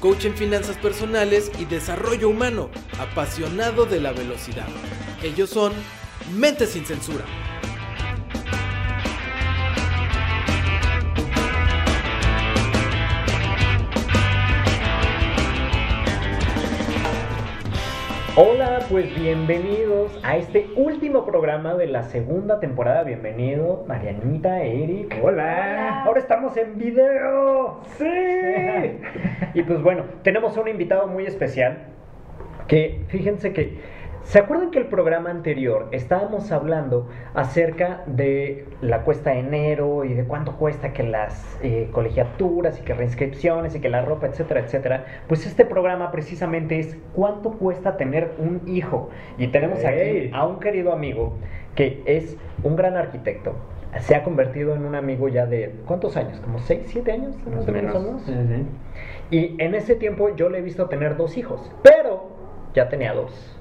[0.00, 4.66] coach en finanzas personales y desarrollo humano, apasionado de la velocidad.
[5.22, 5.72] Ellos son
[6.34, 7.24] Mente sin Censura.
[18.36, 23.02] Hola, pues bienvenidos a este último programa de la segunda temporada.
[23.02, 25.18] Bienvenido, Marianita, Eric.
[25.20, 26.04] Hola.
[26.04, 27.80] Ahora estamos en video.
[27.98, 28.04] Sí.
[29.54, 31.88] y pues bueno, tenemos un invitado muy especial
[32.68, 33.80] que fíjense que
[34.24, 40.14] ¿Se acuerdan que el programa anterior estábamos hablando acerca de la cuesta de enero y
[40.14, 44.60] de cuánto cuesta que las eh, colegiaturas y que reinscripciones y que la ropa, etcétera,
[44.60, 45.04] etcétera?
[45.26, 49.10] Pues este programa precisamente es cuánto cuesta tener un hijo.
[49.38, 51.34] Y tenemos aquí a un querido amigo
[51.74, 53.54] que es un gran arquitecto.
[54.00, 56.38] Se ha convertido en un amigo ya de ¿cuántos años?
[56.40, 57.34] ¿Como 6, 7 años?
[57.52, 58.22] Más o menos.
[58.24, 58.66] Sí, sí.
[59.30, 62.28] Y en ese tiempo yo le he visto tener dos hijos, pero
[62.74, 63.59] ya tenía dos.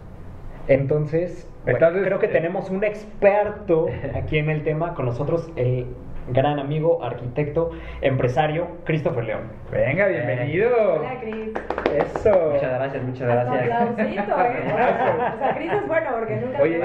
[0.70, 5.52] Entonces, bueno, Entonces, creo que eh, tenemos un experto aquí en el tema con nosotros,
[5.56, 5.88] el
[6.32, 9.42] gran amigo, arquitecto, empresario, Christopher León.
[9.72, 10.70] Venga, bienvenido.
[11.00, 11.54] Hola, Cris.
[11.98, 12.52] Eso.
[12.54, 13.82] Muchas gracias, muchas gracias.
[13.82, 14.64] aplausito, ¿eh?
[15.34, 16.78] O sea, Cris es bueno porque nunca Oye.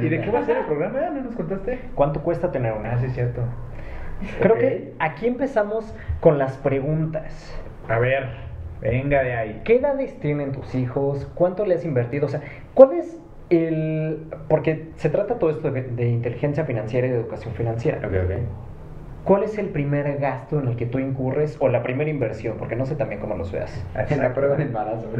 [0.00, 1.00] ¿Y de qué va a ser el programa?
[1.10, 1.80] ¿No nos contaste?
[1.94, 2.92] ¿Cuánto cuesta tener una?
[2.92, 3.42] Ah, sí, es cierto.
[4.40, 7.54] Creo que aquí empezamos con las preguntas.
[7.88, 8.30] A ver,
[8.80, 9.60] venga de ahí.
[9.64, 11.30] ¿Qué edades tienen tus hijos?
[11.34, 12.26] ¿Cuánto le has invertido?
[12.26, 12.40] O sea,
[12.74, 13.18] ¿cuál es
[13.50, 14.26] el...?
[14.48, 17.98] Porque se trata todo esto de, de inteligencia financiera y de educación financiera.
[17.98, 18.32] Ok, ok.
[19.24, 22.56] ¿Cuál es el primer gasto en el que tú incurres o la primera inversión?
[22.58, 23.84] Porque no sé también cómo los veas.
[24.10, 25.06] En la prueba de embarazo.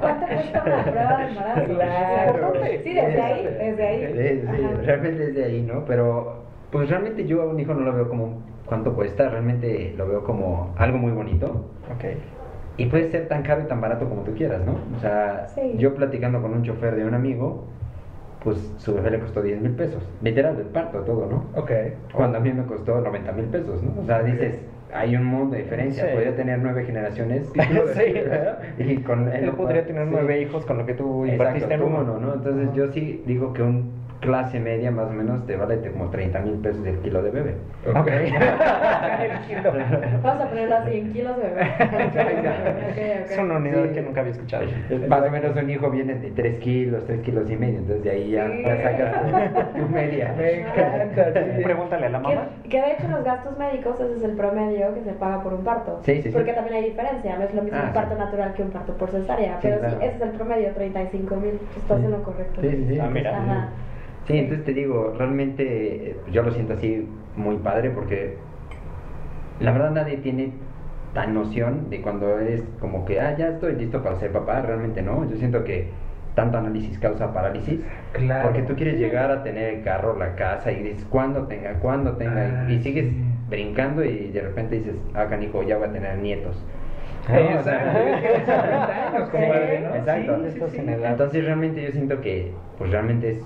[0.00, 1.74] ¿Cuánto cuesta una prueba de embarazo?
[1.74, 2.52] Claro.
[2.84, 4.46] Sí, desde ahí, desde ahí.
[4.46, 5.84] Sí, realmente desde ahí, ¿no?
[5.86, 10.06] Pero, pues realmente yo a un hijo no lo veo como cuánto cuesta, realmente lo
[10.06, 11.64] veo como algo muy bonito.
[11.96, 12.04] Ok.
[12.78, 14.76] Y puede ser tan caro y tan barato como tú quieras, ¿no?
[14.96, 15.74] O sea, Sí.
[15.78, 17.64] yo platicando con un chofer de un amigo,
[18.42, 20.02] pues su bebé le costó 10 mil pesos.
[20.22, 21.44] Literal, del parto, todo, ¿no?
[21.60, 21.70] Ok.
[22.12, 24.00] Cuando a mí me costó 90 mil pesos, ¿no?
[24.00, 26.04] O sea, dices, hay un mundo de diferencia.
[26.06, 26.12] Sí.
[26.14, 27.50] Podría tener nueve generaciones.
[27.94, 28.14] Sí.
[28.78, 30.10] Y con Él podría tener sí.
[30.12, 32.14] nueve hijos con lo que tú Exacto, invertiste en ¿cómo uno.
[32.14, 32.34] no, no?
[32.34, 33.90] Entonces yo sí digo que un
[34.20, 37.54] clase media más o menos te vale como 30 mil pesos el kilo de bebé.
[37.86, 38.08] Ok.
[40.22, 41.66] Vamos a ponerlo así en kilos de bebé.
[43.30, 43.90] Es una unidad Sí.
[43.94, 44.64] que nunca había escuchado.
[45.08, 48.10] Más o menos un hijo viene de 3 kilos, 3 kilos y medio, entonces de
[48.10, 48.62] ahí ya, Sí.
[48.64, 50.34] ya sacas tu media.
[50.36, 51.32] Me encanta.
[51.34, 51.62] sí, sí.
[51.62, 52.48] Pregúntale a la mamá.
[52.64, 55.52] Que, que de hecho los gastos médicos ese es el promedio que se paga por
[55.54, 56.00] un parto.
[56.02, 56.30] Sí, sí, sí.
[56.30, 58.20] Porque también hay diferencia, no es lo mismo Ah, un parto sí.
[58.20, 59.54] natural que un parto por cesárea.
[59.60, 59.96] Sí, Pero claro.
[60.00, 61.60] sí, ese es el promedio, 35 mil.
[61.76, 62.60] Estás en lo correcto.
[62.60, 62.98] Sí, sí, sí.
[63.00, 63.38] Ah, mira.
[63.38, 63.68] Ajá.
[64.26, 67.06] Sí, entonces te digo, realmente eh, yo lo siento así
[67.36, 68.36] muy padre porque
[69.60, 70.52] la verdad nadie tiene
[71.14, 75.02] tan noción de cuando eres como que, ah, ya estoy listo para ser papá, realmente
[75.02, 75.28] no.
[75.28, 75.88] Yo siento que
[76.34, 77.80] tanto análisis causa parálisis.
[78.12, 78.48] Claro.
[78.48, 81.74] Porque tú quieres llegar a tener el carro, la casa y dices, ¿cuándo tenga?
[81.80, 82.64] ¿Cuándo tenga?
[82.66, 83.16] Ah, y sigues sí.
[83.48, 86.64] brincando y de repente dices, ah, canijo, ya voy a tener nietos.
[87.28, 87.98] Exacto.
[87.98, 89.94] es que tienes 40 años, compadre, ¿no?
[89.96, 90.36] Exacto.
[90.36, 90.78] Sí, sí, Estás sí.
[90.78, 91.10] en edad.
[91.10, 93.44] Entonces realmente yo siento que, pues realmente es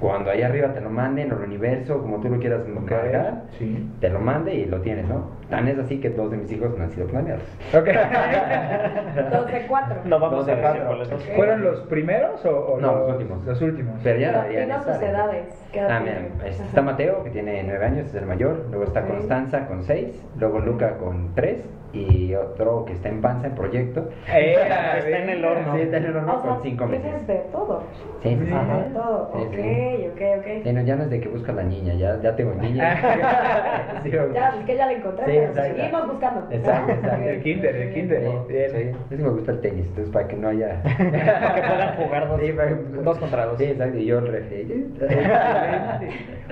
[0.00, 3.88] cuando ahí arriba te lo manden, o el universo, como tú lo quieras marcar, Sí.
[4.00, 5.30] te lo mande y lo tienes, ¿no?
[5.48, 7.42] Tan es así que dos de mis hijos no han sido planeados.
[7.72, 7.86] Ok.
[9.32, 9.96] Dos de cuatro.
[10.04, 11.04] No vamos Dos a cuatro.
[11.36, 13.44] ¿Fueron los primeros o, o No, los últimos.
[13.44, 13.94] Los últimos.
[14.02, 15.68] Pero ya dinos sus edades.
[15.72, 16.46] ¿Qué edad Ah, mira, Ajá.
[16.48, 18.66] está Mateo, que tiene nueve años, es el mayor.
[18.70, 19.02] Luego está.
[19.06, 20.20] Constanza con seis.
[20.38, 21.64] Luego Luca con tres.
[21.96, 24.08] Y otro que está en panza en proyecto.
[24.32, 24.56] Eh,
[24.98, 25.74] Está en el horno.
[25.74, 27.26] Sí, está en el horno O sea, con cinco tienes meses.
[27.26, 27.82] de todo.
[28.22, 28.52] Sí, sí.
[28.52, 29.30] Ajá, de todo.
[29.32, 30.06] Sí, ok, sí.
[30.12, 30.46] ok, ok.
[30.64, 32.96] Sí, no, ya no es de que busca la niña, ya, ya tengo niña.
[34.02, 35.74] Sí, Ya, es que ya la encontré, Sí, pero exacto.
[35.76, 36.46] seguimos buscando.
[36.54, 37.22] Exacto, exacto.
[37.24, 38.22] El kinder, el kinder.
[38.48, 38.76] Sí, sí.
[38.76, 40.82] Es que me gusta el tenis, entonces para que no haya.
[40.82, 43.58] Para que puedan jugar dos, para- dos contra dos.
[43.58, 44.92] Sí, exacto, y yo el refri.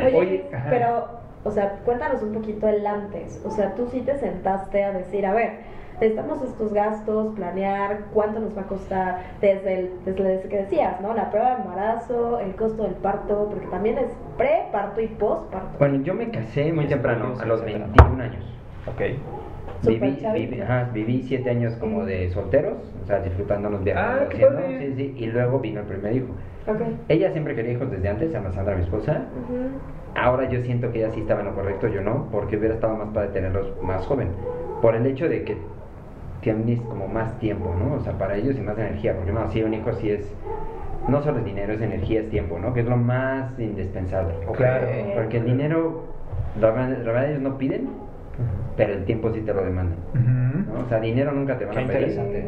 [0.05, 3.41] Oye, Oye, pero, o sea, cuéntanos un poquito el antes.
[3.45, 5.51] O sea, tú sí te sentaste a decir, a ver,
[6.01, 11.01] necesitamos estos gastos, planear cuánto nos va a costar desde, el, desde, desde que decías,
[11.01, 11.15] ¿no?
[11.15, 15.51] La prueba de embarazo, el costo del parto, porque también es pre, parto y post
[15.53, 15.79] parto.
[15.79, 17.87] Bueno, yo me casé muy temprano, a los etcétera.
[17.87, 18.45] 21 años.
[18.87, 19.03] Ok.
[19.87, 24.03] Viví, viví, ajá, viví siete años como de solteros, o sea, disfrutando los viajes.
[24.03, 24.39] Ah, qué
[24.79, 26.29] sí, sí, y luego vino el primer hijo.
[26.67, 26.81] Ok.
[27.09, 29.27] Ella siempre quería hijos desde antes, se llama Sandra, mi esposa.
[29.43, 29.79] Ujú.
[30.17, 32.97] Ahora yo siento que ella sí estaba en lo correcto, yo no, porque hubiera estado
[32.97, 34.29] más padre tenerlos más joven.
[34.81, 35.57] Por el hecho de que
[36.41, 37.95] tienes como más tiempo, ¿no?
[37.95, 40.31] O sea, para ellos y más energía, porque no, sí, un hijo sí es,
[41.09, 42.73] no solo es dinero, es energía, es tiempo, ¿no?
[42.75, 44.35] Que es lo más indispensable.
[44.57, 44.87] Claro.
[45.15, 46.05] Porque el dinero,
[46.61, 47.89] la verdad, la verdad ellos no piden,
[48.77, 49.99] pero el tiempo sí te lo demandan.
[50.15, 50.81] ¿no?
[50.85, 52.09] O sea, dinero nunca te van Qué a pedir.
[52.09, 52.45] interesante.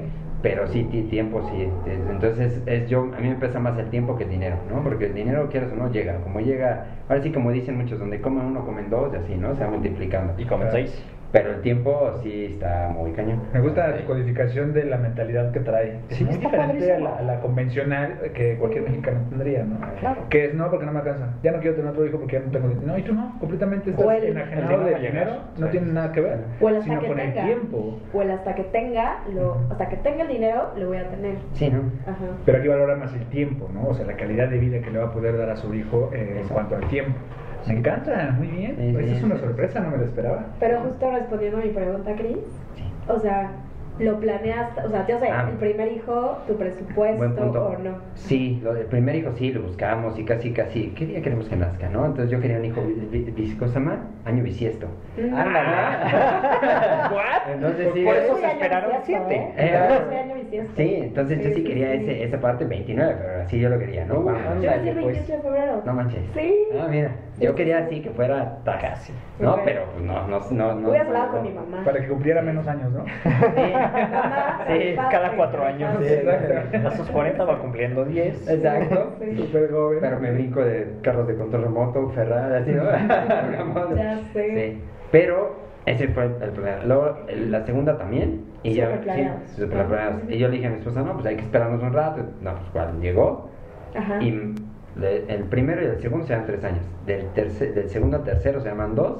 [0.49, 1.63] Pero sí, ti- tiempo sí.
[1.87, 4.81] es- Entonces, es yo, a mí me pesa más el tiempo que el dinero, ¿no?
[4.85, 6.21] Porque el dinero, quieras o no, llega.
[6.23, 9.57] Como llega, ahora sí, como dicen muchos, donde come uno, comen dos, y así, ¿no?
[9.57, 10.35] Se va multiplicando.
[10.39, 11.05] Y comen seis.
[11.33, 13.43] Pero el tiempo sí está muy cañón.
[13.53, 15.99] Me gusta la codificación de la mentalidad que trae.
[16.09, 19.77] Sí, es está diferente a la, a la convencional que cualquier mexicano tendría, ¿no?
[20.01, 20.23] Claro.
[20.31, 21.35] Que es no, porque no me alcanza.
[21.43, 22.87] Ya no quiero tener otro hijo porque ya no tengo dinero.
[22.87, 25.33] No, y tú no, completamente estás O el- enajenado llegar, dinero.
[25.59, 26.39] No tiene nada que ver.
[26.61, 27.41] O el hasta Sino que con tenga.
[27.41, 27.99] el tiempo.
[28.15, 31.35] O el hasta que tenga, lo, hasta que tenga el dinero, lo voy a tener.
[31.55, 31.81] Sí, ¿no?
[32.07, 32.17] Ajá.
[32.47, 33.89] Pero aquí valora más el tiempo, ¿no?
[33.89, 36.11] O sea, la calidad de vida que le va a poder dar a su hijo
[36.15, 37.19] eh, en cuanto al tiempo.
[37.67, 38.77] Me encanta, muy bien.
[38.79, 40.45] Sí, Esa sí, es una sorpresa, no me lo esperaba.
[40.61, 42.39] Pero justo respondiendo a mi pregunta, Cris,
[42.77, 42.85] Sí.
[43.09, 43.51] o sea,
[43.99, 45.47] lo planeaste, o sea, yo sé, Ah.
[45.51, 47.67] el primer hijo, tu presupuesto Buen punto.
[47.67, 47.99] o no.
[48.15, 51.57] Sí, lo del primer hijo sí, lo buscamos y casi, casi, ¿qué día queremos que
[51.57, 52.05] nazca, no?
[52.07, 53.99] Entonces yo quería un hijo, vi- vi- vi- ¿cómo se llama?
[54.25, 54.87] Año bisiesto.
[55.17, 55.33] Mm.
[57.15, 57.53] ¿What?
[57.55, 58.05] Entonces sí.
[58.05, 59.35] Por eso se esperaron siete.
[59.35, 59.55] ¿eh?
[59.57, 60.73] Eh, año bisiesto.
[60.77, 64.23] Sí, entonces yo sí quería Ese, esa parte 29, pero así yo lo quería, ¿no?
[64.23, 64.41] Vamos.
[64.43, 65.07] Yo nací Ándale, el pues.
[65.17, 65.83] 28 de febrero.
[65.87, 66.21] No manches.
[66.35, 66.55] Sí.
[66.79, 67.13] Ah, mira.
[67.39, 69.13] Yo quería así que fuera Casi.
[69.39, 70.75] No, pero no, no, no.
[70.75, 71.83] no Voy a hablar con mi mamá.
[71.85, 73.05] Para que cumpliera menos años, ¿no?
[73.25, 75.95] Mamá, Sí, Cada cuatro años.
[76.01, 76.89] Sí, exacto.
[76.89, 78.49] A sus 40 va cumpliendo 10.
[78.49, 79.15] Exacto.
[79.21, 79.37] Sí.
[79.37, 79.99] Súper joven.
[80.01, 82.85] Pero me brinco de carros de control remoto, Ferrari, así, ¿no?
[83.97, 84.55] Ya sé.
[84.75, 84.83] Sí.
[85.13, 86.79] Pero ese fue el problema.
[86.85, 88.45] Luego, el- la segunda también.
[88.63, 89.43] Y yo, planeados.
[89.47, 90.23] sí, súper planeados.
[90.29, 92.23] Y yo le dije a mi esposa, no, pues hay que esperarnos un rato.
[92.41, 93.51] No, pues cuando llegó.
[93.95, 94.21] Ajá.
[94.23, 94.55] Y
[95.03, 96.85] el primero y el segundo se llaman tres años.
[97.07, 99.19] Del, terce- del segundo al tercero se llaman dos.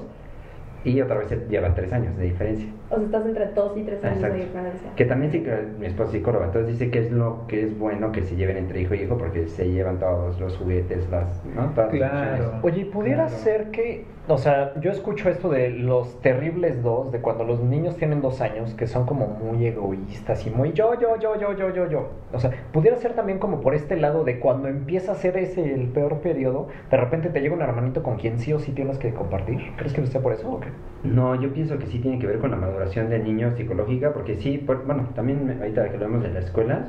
[0.85, 2.69] Y otra vez se llevan tres años de diferencia.
[2.91, 4.37] O sea, estás entre 2 y 3 años Exacto.
[4.37, 4.91] de diferencia.
[4.95, 7.77] Que también sí que mi esposa es psicóloga, entonces dice que es lo que es
[7.77, 11.45] bueno que se lleven entre hijo y hijo porque se llevan todos los juguetes, las,
[11.45, 11.71] ¿no?
[11.75, 12.33] Todas las Claro.
[12.45, 12.65] opciones.
[12.65, 13.39] Oye, ¿y pudiera Claro.
[13.43, 17.97] ser que, o sea, yo escucho esto de los terribles dos, de cuando los niños
[17.97, 21.75] tienen dos años, que son como muy egoístas y muy yo, yo, yo, yo, yo,
[21.75, 22.09] yo, yo.
[22.33, 25.75] O sea, pudiera ser también como por este lado de cuando empieza a ser ese
[25.75, 28.99] el peor periodo, de repente te llega un hermanito con quien sí o sí tienes
[28.99, 29.59] que compartir.
[29.77, 30.66] ¿Crees que sea por eso o qué?
[31.05, 34.37] No, yo pienso que sí tiene que ver con la maduración del niño psicológica, porque
[34.37, 36.89] sí, por- bueno, también ahorita que lo vemos de las escuelas,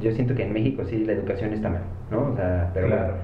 [0.00, 2.32] yo siento que en México sí la educación está mal, ¿no?
[2.32, 3.14] O sea, pero Claro.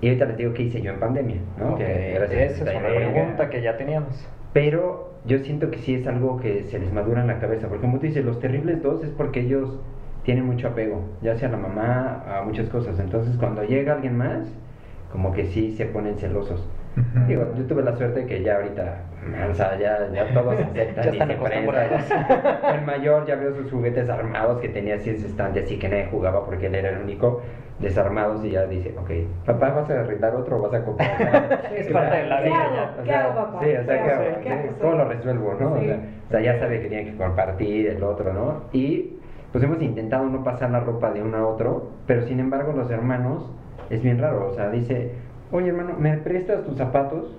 [0.00, 1.70] Y ahorita les digo qué hice yo en pandemia, ¿no?
[1.74, 4.28] Ok, Que gracias esa es una pregunta que ya teníamos.
[4.52, 7.82] Pero yo siento que sí es algo que se les madura en la cabeza, porque
[7.82, 9.78] como tú dices, los terribles dos es porque ellos
[10.24, 12.98] tienen mucho apego, ya sea a la mamá, a muchas cosas.
[12.98, 14.46] Entonces cuando llega alguien más,
[15.12, 16.66] como que sí se ponen celosos.
[16.96, 17.26] Ujú.
[17.26, 19.02] Digo, yo tuve la suerte que ya ahorita,
[19.52, 22.14] sea, ya, ya todos aceptan Ya y se.
[22.74, 25.88] El mayor ya veo sus juguetes armados que tenía así en su stand, así que
[25.88, 27.40] nadie jugaba porque él era el único
[27.78, 29.10] desarmados y ya dice, ok,
[29.44, 31.58] papá, ¿vas a arrendar otro o vas a comprar?
[31.70, 32.64] Es parte de la ¿Qué vida.
[32.64, 33.00] hago?
[33.00, 33.58] O ¿Qué hago, papá?
[33.60, 34.22] Sí, o sea, ¿Qué ¿qué hago?
[34.22, 34.40] hago?
[34.40, 34.68] ¿Qué hago?
[34.80, 35.72] ¿Cómo lo resuelvo, no?
[35.72, 35.86] O Sí.
[35.86, 38.54] sea, o sea, ya sabe que tiene que compartir el otro, ¿no?
[38.72, 39.12] Y
[39.52, 42.90] pues hemos intentado no pasar la ropa de uno a otro, pero sin embargo los
[42.90, 43.50] hermanos
[43.90, 45.12] es bien raro, o sea, dice,
[45.52, 47.36] oye hermano, ¿me prestas tus zapatos?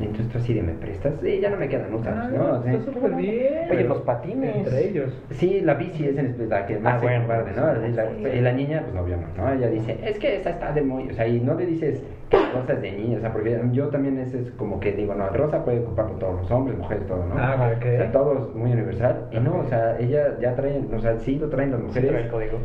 [0.00, 1.12] Y entonces tú así de, ¿me prestas?
[1.22, 2.42] Sí, ya no me quedan usados, ¿no?
[2.46, 3.68] Ah, O sea, está súper bien.
[3.70, 4.56] Oye, los patines.
[4.56, 5.12] Entre ellos.
[5.32, 7.86] Sí, la bici es en la que más Ah, se bueno, comparte, ¿no?
[7.86, 8.56] sí, Y la, sí.
[8.56, 9.52] niña, pues obvio no, ¿no?
[9.52, 12.38] Ella dice, es que esa está de muy, o sea, y no le dices que
[12.52, 15.62] cosas de niña, o sea, porque yo también ese es como que digo, no, rosa
[15.64, 17.34] puede ocuparlo todos los hombres, mujeres, todo, ¿no?
[17.38, 17.84] Ah, ok.
[17.84, 19.28] O sea, todo es muy universal.
[19.30, 22.10] Y no, o sea, ella ya trae, o sea, sí lo traen las Sí, mujeres.
[22.10, 22.58] trae el código.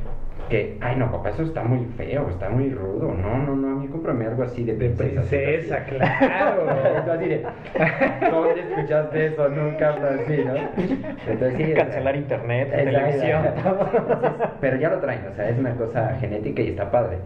[0.50, 3.14] Que, ay, no, papá, eso está muy feo, está muy rudo.
[3.14, 5.22] No, no, no, a mí cómprame algo así de De princesa.
[5.28, 6.70] princesa, Tú claro.
[7.14, 7.46] así de,
[8.32, 9.50] ¿dónde escuchaste eso?
[9.50, 10.54] Nunca hablas así, ¿no?
[11.28, 13.42] Entonces, sí, Cancelar internet, televisión.
[14.62, 17.18] Pero ya lo traen, o sea, es una cosa genética y está padre.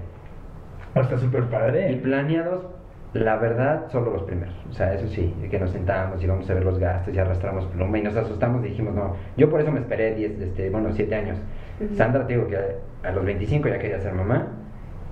[0.95, 1.99] Oh, está súper Y padre.
[2.03, 2.65] planeados,
[3.13, 4.55] la verdad, solo los primeros.
[4.69, 7.65] O sea, eso sí, que nos sentamos y vamos a ver los gastos y arrastramos
[7.67, 10.89] pluma y nos asustamos y dijimos, no, yo por eso me esperé 10, este, bueno,
[10.91, 11.37] 7 años.
[11.95, 12.57] Sandra, te digo que
[13.03, 14.47] a los 25 ya quería ser mamá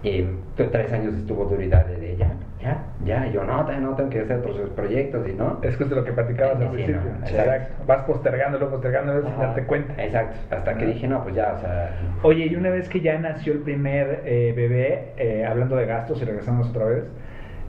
[0.03, 2.31] y tres años estuvo dale de ella.
[2.61, 5.59] Ya, ya, y yo no, no, tengo que hacer otros proyectos y no.
[5.63, 7.01] Es justo lo que platicabas Sí, al sí, principio.
[7.01, 7.37] no, exacto.
[7.51, 7.83] exacto.
[7.87, 10.03] Vas postergándolo, postergándolo sin darte cuenta.
[10.03, 13.17] Exacto, hasta que dije, no, pues ya, o sea, Oye, y una vez que ya
[13.17, 17.03] nació el primer eh, bebé, eh, hablando de gastos y regresamos otra vez,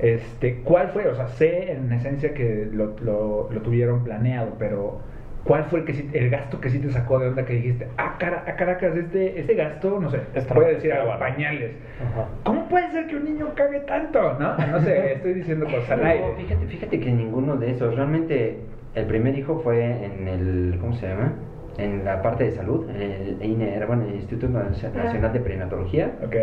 [0.00, 1.06] este, ¿cuál fue?
[1.08, 5.00] O sea, sé en esencia que lo, lo- lo tuvieron planeado, pero
[5.44, 7.88] ¿cuál fue el, que sí- el gasto que sí te sacó de onda que dijiste,
[7.96, 11.72] ah, cara, ah, caracas, este, este gasto, no sé, Esto voy a decir algo, pañales.
[12.00, 12.26] Ajá.
[12.44, 14.38] ¿Cómo puede ser que un niño cague tanto?
[14.38, 16.34] No, no sé, estoy diciendo cosas al aire.
[16.36, 17.94] fíjate, fíjate que ninguno de esos.
[17.94, 18.58] Realmente,
[18.94, 20.78] el primer hijo fue en el.
[20.80, 21.32] ¿Cómo se llama?
[21.78, 26.10] En la parte de salud, en el INR, bueno, el Instituto Nacional de Perinatología.
[26.24, 26.36] Ok.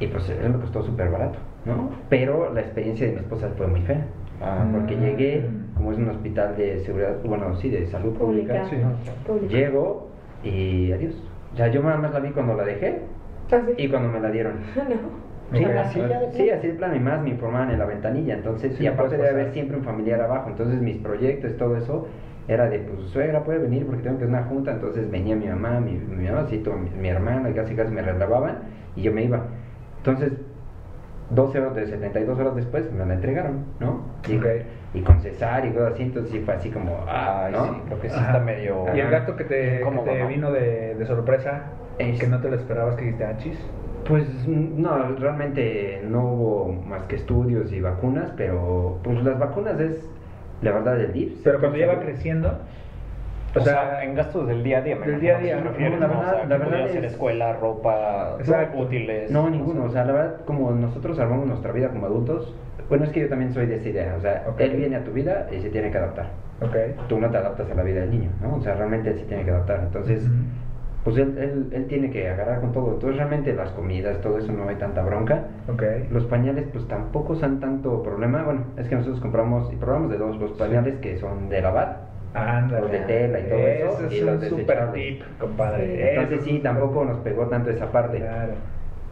[0.00, 1.90] Y pues él me costó súper barato, ¿no?
[2.08, 4.04] Pero la experiencia de mi esposa fue muy fea.
[4.42, 5.00] Ah, Porque Mm.
[5.00, 5.46] llegué,
[5.76, 8.66] como es un hospital de seguridad, bueno, sí, de salud pública, Pública.
[8.68, 8.76] Sí.
[9.26, 9.52] Pública.
[9.56, 10.08] llego
[10.42, 11.14] y adiós.
[11.52, 13.02] O sea, yo nada más la vi cuando la dejé
[13.52, 13.72] Ah, sí.
[13.76, 14.54] y cuando me la dieron.
[15.52, 15.58] No.
[15.58, 16.00] Sí, así,
[16.32, 19.16] sí, así de plano y más me informaban en la ventanilla, entonces, Sí, y aparte
[19.16, 22.08] puedes de haber siempre un familiar abajo, entonces mis proyectos, todo eso,
[22.48, 25.48] era de, pues, suegra puede venir porque tengo que hacer una junta, entonces venía mi
[25.48, 28.60] mamá, mi, mi mamacito, mi, mi hermana, y casi casi me relavaban,
[28.96, 29.44] y yo me iba.
[29.98, 30.32] Entonces,
[31.34, 34.00] 12 horas, de 72 horas después, me la entregaron, ¿no?
[34.28, 34.46] Y, Ok.
[34.94, 37.64] y con cesárea y todo así, entonces sí fue así como, ah, Ay, ¿no?
[37.64, 38.26] sí, creo que sí Ajá.
[38.26, 38.84] está medio...
[38.94, 40.28] Y el gasto que te, que te ¿no?
[40.28, 41.64] vino de, de sorpresa,
[41.98, 43.58] Es- que no te lo esperabas, que dijiste, ah, chis.
[44.06, 50.08] Pues no, realmente no hubo más que estudios y vacunas, pero pues las vacunas es
[50.60, 51.40] la verdad del DIPS.
[51.44, 52.58] Pero cuando ya va creciendo,
[53.54, 55.72] O sea, en gastos del día a día, me del día a día, La ¿no?
[55.72, 58.78] verdad- o sea, la verdad es- escuela, ropa, Exacto.
[58.78, 59.30] útiles.
[59.30, 59.84] No, ninguno.
[59.84, 62.54] O sea, la verdad, como nosotros armamos nuestra vida como adultos,
[62.88, 64.14] bueno, es que yo también soy de esa idea.
[64.16, 66.26] O sea, él viene a tu vida y se tiene que adaptar.
[66.62, 66.76] ok.
[67.08, 68.54] Tú no te adaptas a la vida del niño, ¿no?
[68.56, 69.80] O sea, realmente él se tiene que adaptar.
[69.82, 70.26] Entonces,
[71.04, 72.92] pues él, él, él tiene que agarrar con todo.
[72.94, 75.44] Entonces, realmente las comidas, todo eso no hay tanta bronca.
[75.68, 75.82] Ok.
[76.12, 78.44] Los pañales, pues tampoco son tanto problema.
[78.44, 82.11] Bueno, es que nosotros compramos, y probamos de dos, los pañales que son de lavar.
[82.34, 82.80] Ándale.
[82.82, 86.10] Los de tela y todo eso, Ese y es los un super tip, compadre.
[86.14, 88.18] Entonces es sí, tampoco nos pegó tanto esa parte.
[88.18, 88.52] Claro.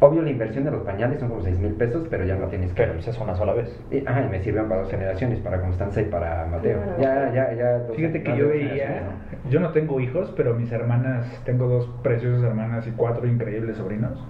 [0.02, 2.72] Obvio la inversión de los pañales son como 6 mil pesos, pero ya no tienes
[2.72, 2.80] que...
[2.82, 3.78] Pero pues es una sola vez.
[3.90, 6.78] Y, ajá, y me sirven para dos generaciones, para Constanza y para Mateo.
[6.96, 7.30] Claro.
[7.34, 7.78] Ya, ya, ya.
[7.80, 9.50] dos- Fíjate que yo veía, ¿no?
[9.50, 14.24] yo no tengo hijos, pero mis hermanas, tengo dos preciosas hermanas y cuatro increíbles sobrinos,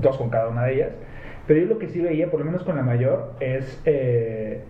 [0.00, 0.90] dos con cada una de ellas.
[1.46, 4.60] Pero yo lo que sí veía, por lo menos con la mayor, es, eh,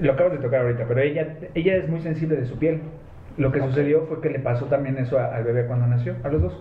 [0.00, 2.80] lo acabas de tocar ahorita, pero ella, ella es muy sensible de su piel.
[3.38, 6.28] Lo que sucedió fue que le pasó también eso a- al bebé cuando nació, a
[6.28, 6.60] los dos.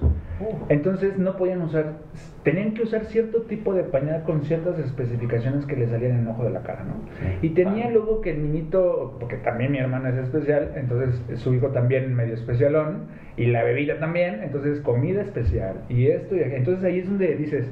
[0.70, 1.96] Entonces no podían usar,
[2.44, 6.28] tenían que usar cierto tipo de pañal con ciertas especificaciones que le salían en el
[6.30, 6.94] ojo de la cara, ¿no?
[7.20, 7.48] Sí.
[7.48, 11.68] Y tenía luego que el niñito, porque también mi hermana es especial, entonces su hijo
[11.72, 16.56] también medio especialón, y la bebida también, entonces comida especial, y esto, y aquello.
[16.56, 17.70] entonces ahí es donde dices,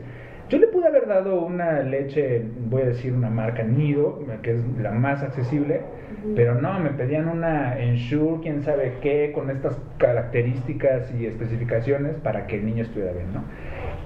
[0.49, 4.65] yo le pude haber dado una leche, voy a decir una marca Nido, que es
[4.79, 5.81] la más accesible,
[6.35, 12.47] pero no, me pedían una Ensure, quién sabe qué, con estas características y especificaciones para
[12.47, 13.43] que el niño estuviera bien, ¿no?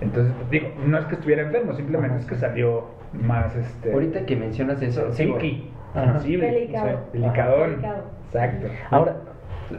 [0.01, 3.93] Entonces, digo, no es que estuviera enfermo, simplemente es que salió más, este...
[3.93, 6.99] Ahorita que mencionas eso, Silky, sensible, Delicado.
[7.13, 7.69] delicadón.
[7.71, 8.03] Delicado.
[8.33, 8.67] Exacto.
[8.89, 9.15] Ahora,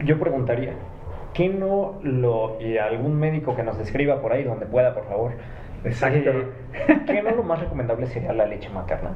[0.03, 0.73] yo preguntaría,
[1.35, 2.57] ¿qué no lo...
[2.59, 5.33] y algún médico que nos describa por ahí donde pueda, por favor?
[5.85, 6.29] Exacto.
[6.29, 9.11] eh, ¿Qué no lo más recomendable sería la leche materna?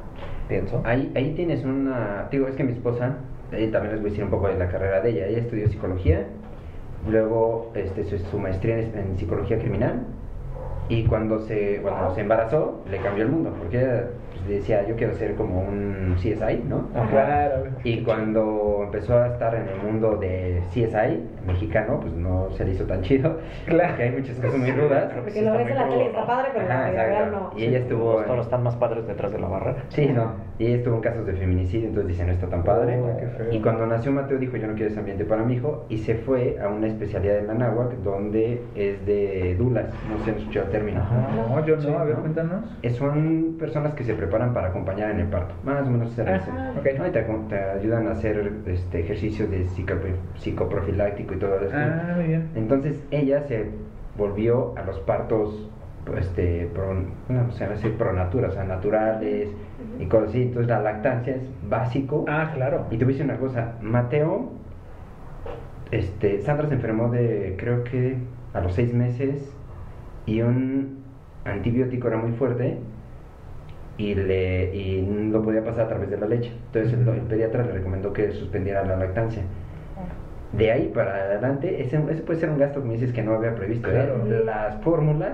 [0.48, 0.80] Pienso.
[0.84, 2.28] Ahí, ahí tienes una.
[2.30, 3.16] Digo, es que mi esposa,
[3.52, 5.26] ahí también les voy a decir un poco de la carrera de ella.
[5.26, 6.24] Ella estudió psicología,
[7.08, 10.04] luego este, su, su maestría en, en psicología criminal.
[10.88, 12.14] Y cuando se, Wow.
[12.14, 13.54] se embarazó, le cambió el mundo.
[13.56, 16.88] Porque ella pues, decía, yo quiero ser como un CSI, ¿no?
[17.10, 17.66] Claro.
[17.84, 22.72] Y cuando empezó a estar en el mundo de CSI mexicano, pues no se le
[22.72, 23.38] hizo tan chido.
[23.66, 23.88] Claro.
[23.90, 25.08] Porque hay muchas cosas muy rudas.
[25.10, 26.26] Que Porque sí lo ves en la tele está ¿no?
[26.26, 27.50] padre, pero en Ajá, la vida no.
[27.56, 28.12] Y ella estuvo.
[28.14, 29.76] Los toros están más padres detrás de la barrera.
[29.88, 30.32] Sí, no.
[30.58, 32.98] Y ella estuvo en casos de feminicidio, entonces dice, no está tan padre.
[33.36, 33.52] Feo.
[33.52, 36.16] y cuando nació Mateo dijo, yo no quiero ese ambiente para mi hijo, y se
[36.16, 40.66] fue a una especialidad en Anáhuac, donde es de dulas, no sé si han escuchado
[40.66, 41.00] el término.
[41.00, 41.28] Ajá.
[41.48, 42.20] No, yo no, Sí, a ver, ¿no?
[42.20, 42.64] cuéntanos.
[42.98, 46.34] Son personas que se preparan para acompañar en el parto, más o menos se Ah,
[46.34, 46.50] dice.
[46.50, 46.98] ok.
[46.98, 47.06] ¿no?
[47.06, 49.94] Y te, te ayudan a hacer este, ejercicios de psico-
[51.34, 51.74] y todo eso.
[51.74, 52.48] Ah, muy bien.
[52.54, 53.70] Entonces ella se
[54.16, 55.68] volvió a los partos,
[56.16, 56.94] este, pro,
[57.28, 59.48] no, se llama así, pro natura, o sea, naturales
[59.98, 60.42] y cosas así.
[60.42, 62.24] Entonces la lactancia es básico.
[62.28, 62.86] Ah, claro.
[62.90, 64.50] Y te voy a decir una cosa, Mateo,
[65.90, 68.16] este, Sandra se enfermó de, creo que
[68.52, 69.52] a los seis meses
[70.26, 71.00] y un
[71.44, 72.78] antibiótico era muy fuerte
[73.96, 76.52] y, le, y no lo podía pasar a través de la leche.
[76.66, 79.42] Entonces el, el pediatra le recomendó que suspendiera la lactancia.
[80.52, 83.34] De ahí para adelante, ese, ese puede ser un gasto que me dices que no
[83.34, 83.88] había previsto.
[83.90, 84.42] ¿eh?
[84.44, 85.32] Las fórmulas,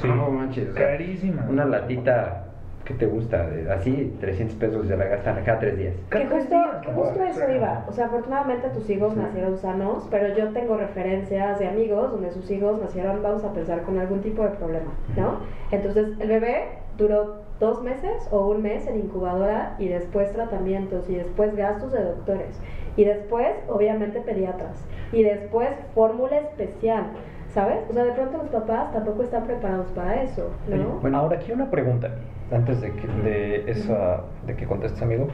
[0.00, 0.08] Sí.
[0.08, 1.48] no manches, o sea, Carísimas.
[1.48, 2.42] Una latita,
[2.84, 3.46] ¿qué te gusta?
[3.46, 5.94] De- Así, 300 pesos se la gastan cada tres días.
[6.10, 7.84] Que justo, que justo eso iba.
[7.88, 12.50] O sea, afortunadamente tus hijos nacieron sanos, pero yo tengo referencias de amigos donde sus
[12.50, 15.38] hijos nacieron, vamos a pensar, con algún tipo de problema, ¿no?
[15.70, 16.64] Entonces, el bebé
[16.98, 22.02] duró dos meses o un mes en incubadora y después tratamientos y después gastos de
[22.02, 22.60] doctores.
[22.96, 24.86] Y después, obviamente, pediatras.
[25.12, 27.06] Y después, fórmula especial.
[27.48, 27.78] ¿Sabes?
[27.88, 30.74] O sea, de pronto los papás tampoco están preparados para eso, ¿no?
[30.74, 32.10] Oye, bueno, ahora aquí una pregunta,
[32.52, 35.28] antes de que, de esa, de que contestes, amigo.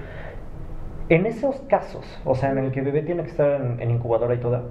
[1.08, 3.90] En esos casos, o sea, en el que el bebé tiene que estar en, en
[3.90, 4.62] incubadora y toda,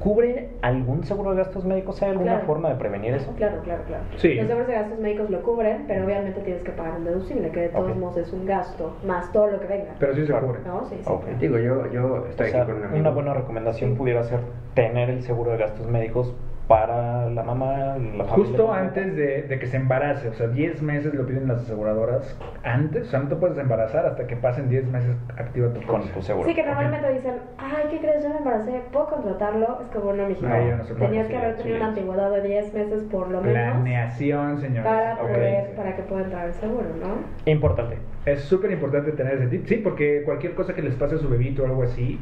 [0.00, 2.00] ¿cubre algún seguro de gastos médicos?
[2.02, 2.46] ¿Hay alguna Claro.
[2.46, 3.32] forma de prevenir eso?
[3.36, 4.04] Claro, claro, claro.
[4.16, 4.34] Sí.
[4.34, 7.60] Los seguros de gastos médicos lo cubren, pero obviamente tienes que pagar un deducible, que
[7.60, 9.94] de todos modos es un gasto, más todo lo que venga.
[9.98, 10.46] Pero sí se Claro.
[10.48, 10.60] cubre.
[10.66, 10.84] ¿No?
[10.86, 11.12] Sí, sí.
[11.40, 13.00] Digo, yo, yo O estoy sea, aquí con un amigo.
[13.00, 14.40] una buena recomendación pudiera ser
[14.74, 16.34] tener el seguro de gastos médicos
[16.68, 20.82] para la mamá, la familia Justo antes de, de que se embarace, o sea, 10
[20.82, 24.68] meses lo piden las aseguradoras antes, o sea, no te puedes embarazar hasta que pasen
[24.68, 26.46] 10 meses activa tu con tu seguro.
[26.46, 28.22] Sí, que normalmente dicen, ay, ¿qué crees?
[28.22, 29.80] Yo me embaracé, ¿puedo contratarlo?
[29.82, 31.80] Es que bueno, mijito, no cómo tenías que haber tenido sí.
[31.80, 34.84] una antigüedad de 10 meses por lo menos Planeación, señores.
[34.84, 35.20] para Ok.
[35.20, 37.50] poder, para que pueda entrar el seguro, ¿no?
[37.50, 37.96] Importante.
[38.32, 41.28] Es súper importante tener ese tip, sí, porque cualquier cosa que les pase a su
[41.28, 42.18] bebito o algo así,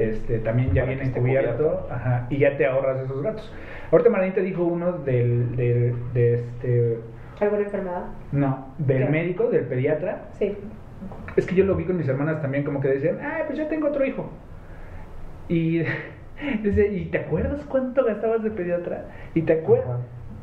[0.00, 1.86] este, también ya viene cubierto, cubierto.
[1.90, 3.52] ajá, y ya te ahorras esos gastos.
[3.90, 6.98] Ahorita Maranita dijo uno del, del, de este,
[7.40, 8.04] ¿Alguna enfermedad?
[8.32, 9.10] no, del ¿Qué?
[9.10, 10.28] médico, del pediatra.
[10.38, 10.56] Sí.
[11.36, 13.66] Es que yo lo vi con mis hermanas también, como que decían, ah, pues yo
[13.66, 14.30] tengo otro hijo.
[15.48, 15.82] Y,
[16.62, 19.06] dice, ¿y te acuerdas cuánto gastabas de pediatra?
[19.34, 20.00] ¿Y te acuerdas?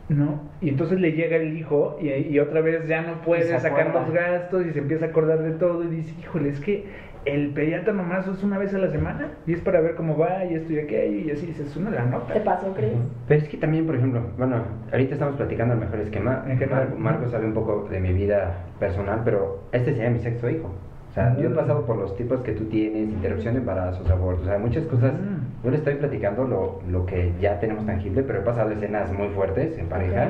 [0.09, 3.59] No, y entonces le llega el hijo y, y otra vez ya no puede se
[3.59, 6.85] sacar los gastos y se empieza a acordar de todo y dice, híjole, es que
[7.25, 10.45] el pediatra nomás es una vez a la semana y es para ver cómo va
[10.45, 12.33] y esto y aquello y así, es una la nota.
[12.33, 12.91] ¿Te pasó, Chris?
[13.27, 16.45] Pero es que también, por ejemplo, bueno, ahorita estamos platicando el mejor esquema.
[16.69, 20.71] Marco, Marco sabe un poco de mi vida personal, pero este sería mi sexto hijo.
[21.17, 21.55] Sea, yo he Mm.
[21.55, 25.13] pasado por los tipos que tú tienes, interrupción de embarazos, abortos, o sea, muchas cosas.
[25.13, 25.63] Mm.
[25.65, 29.29] Yo le estoy platicando lo, lo que ya tenemos tangible, pero he pasado escenas muy
[29.29, 30.29] fuertes en pareja Ok.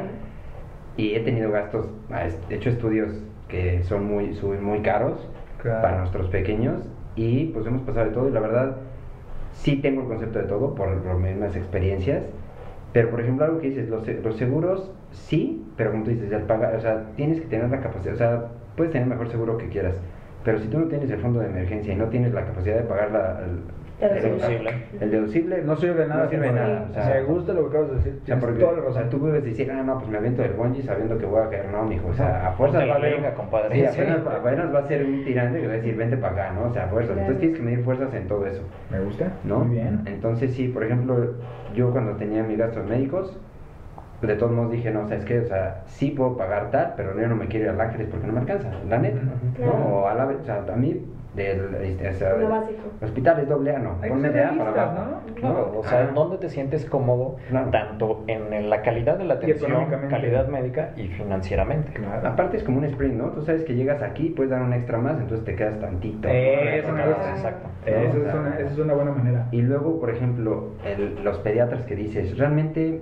[0.96, 1.89] y he tenido gastos,
[2.50, 3.10] he hecho estudios
[3.50, 5.27] que son muy, son muy caros
[5.62, 5.82] Claro.
[5.82, 6.75] para nuestros pequeños
[7.17, 8.77] y pues hemos pasado de todo y la verdad
[9.51, 12.24] sí tengo el concepto de todo por las mismas experiencias,
[12.94, 16.44] pero por ejemplo algo que dices, los, los seguros sí, pero como tú dices, el
[16.44, 18.46] paga, o sea, tienes que tener la capacidad, o sea,
[18.77, 19.96] puedes tener el mejor seguro que quieras,
[20.47, 22.83] pero si tú no tienes el fondo de emergencia y no tienes la capacidad de
[22.83, 23.60] pagar la, el,
[24.15, 24.71] El deducible.
[25.01, 26.23] el deducible, No sirve de nada.
[26.23, 28.19] no sirve de nada, o sea, Me gusta lo que acabas de decir.
[28.23, 30.41] o sea, porque, toda la o sea, tú puedes decir, ah, no, pues me aviento
[30.43, 32.93] del bungee sabiendo que voy a caer, no, mijo, o sea, a fuerza Ponte la
[32.99, 33.75] va a venga, compadre.
[33.75, 34.01] Sí, Sí.
[34.01, 36.69] apenas, apenas va a ser un tirante que va a decir, vente para acá, ¿no?
[36.69, 37.13] O sea, a fuerza.
[37.13, 37.21] Claro.
[37.27, 39.31] Entonces tienes que medir fuerzas en todo eso, Me gusta.
[39.43, 39.60] ¿no?
[39.65, 40.01] Muy bien.
[40.05, 41.33] Entonces, sí, por ejemplo,
[41.75, 43.38] yo cuando tenía mis gastos médicos,
[44.21, 45.39] de todos modos dije, no, ¿sabes qué?
[45.39, 48.25] O sea, sí puedo pagar tal, pero yo no me quiero ir al Ángeles porque
[48.27, 49.19] no me alcanza, la neta,
[49.56, 49.77] Claro.
[49.77, 49.86] ¿no?
[49.97, 52.80] O a la vez, o sea, a mí, del este, o sea, Lo básico.
[53.03, 55.01] hospital es doble A, no, que ponme de A para abajo.
[55.27, 55.36] ¿no?
[55.36, 56.12] Claro, o sea, Ajá.
[56.15, 57.69] ¿dónde te sientes cómodo Claro.
[57.69, 60.15] tanto en la calidad de la atención, económicamente.
[60.15, 61.91] calidad médica y financieramente?
[61.93, 62.27] Claro.
[62.27, 63.25] Aparte es como un sprint, ¿no?
[63.34, 66.27] Tú sabes que llegas aquí, puedes dar un extra más, entonces te quedas tantito.
[66.27, 66.34] ¿no?
[66.34, 67.30] Eso me gusta.
[67.30, 67.69] Exacto.
[67.86, 68.23] Eso ¿no?
[68.23, 69.47] O es sea, una, esa es una buena manera.
[69.51, 73.01] Y luego, por ejemplo, el- los pediatras que dices, realmente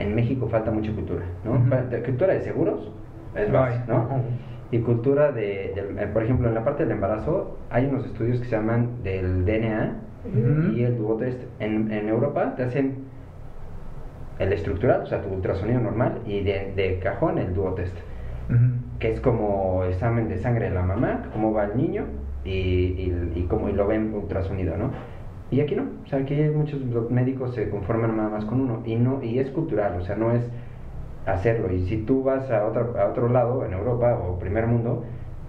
[0.00, 1.68] en México falta mucha cultura, ¿no?
[1.70, 2.90] Pa- de- Cultura de seguros,
[3.36, 3.74] es No hay.
[3.86, 4.08] ¿no?
[4.72, 8.38] Y cultura de, del- eh, por ejemplo, en la parte del embarazo hay unos estudios
[8.40, 10.72] que se llaman del DNA Ujú.
[10.72, 11.42] y el duotest.
[11.60, 13.04] En, en Europa te hacen
[14.38, 17.96] el estructural, o sea, tu ultrasonido normal, y de, de cajón el duotest
[18.98, 22.04] que es como examen de sangre de la mamá, cómo va el niño
[22.44, 24.90] y, y, y cómo y lo ven ultrasonido, ¿no?
[25.50, 28.94] Y aquí no, o sea, aquí muchos médicos se conforman nada más con uno y
[28.96, 30.42] no y es cultural, o sea, no es
[31.26, 31.72] hacerlo.
[31.72, 35.04] Y si tú vas a, otra, a otro lado, en Europa o primer mundo,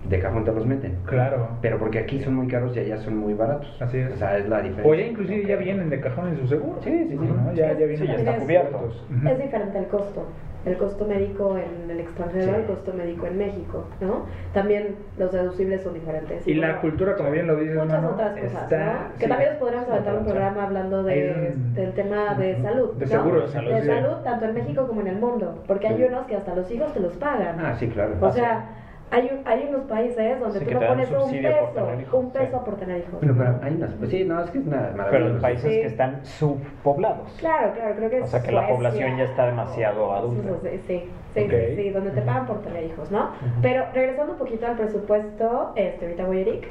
[0.09, 0.97] de cajón te los meten.
[1.05, 1.47] Claro.
[1.61, 3.77] Pero porque aquí son muy caros y allá son muy baratos.
[3.79, 4.11] Así es.
[4.11, 4.91] O sea, es la diferencia.
[4.91, 6.79] O ya inclusive ya vienen de cajón en su seguro.
[6.83, 7.15] Sí, sí, sí.
[7.15, 7.53] ¿no?
[7.53, 9.05] Ya, ya vienen Sí, ya está cubiertos.
[9.29, 10.25] Es diferente el costo.
[10.63, 12.60] El costo médico en el extranjero, Sí.
[12.62, 14.26] el costo médico en México, ¿no?
[14.54, 16.47] También los deducibles son diferentes.
[16.47, 19.13] Y la cultura, como bien lo dices, Muchas otras cosas, está- ¿no?
[19.17, 19.30] Que sí.
[19.30, 23.12] también nos podríamos aventar un programa hablando de, del tema de salud, De ¿no?
[23.12, 23.88] seguro, de salud, De sí.
[23.88, 25.63] salud, tanto en México como en el mundo.
[25.65, 27.60] Porque hay unos que hasta los hijos te los pagan.
[27.60, 28.13] Ah, sí, claro.
[28.21, 28.65] O Ah, sea,
[29.12, 32.65] hay, un- hay unos países donde Sí, tú no pones un peso, un peso sí.
[32.65, 33.21] por tener hijos.
[33.21, 33.38] ¿no?
[33.38, 35.10] pero hay unas, pues sí, no, es que es una maravilla.
[35.12, 35.82] Pero en países Sí.
[35.82, 37.30] que están subpoblados.
[37.38, 40.50] Claro, claro, creo que O sea, que la población ya está demasiado adulta.
[40.63, 41.52] Sí, sí, sí, Ok.
[41.52, 43.32] sí, sí, donde te pagan por tener hijos, ¿no?
[43.62, 46.67] Pero regresando un poquito al presupuesto, este, ahorita voy Eric.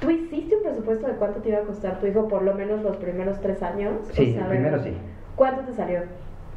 [0.00, 2.82] ¿Tú hiciste un presupuesto de cuánto te iba a costar tu hijo por lo menos
[2.82, 3.94] los primeros tres años?
[4.12, 4.94] Sí, de- primero sí.
[5.36, 6.00] ¿Cuánto te salió?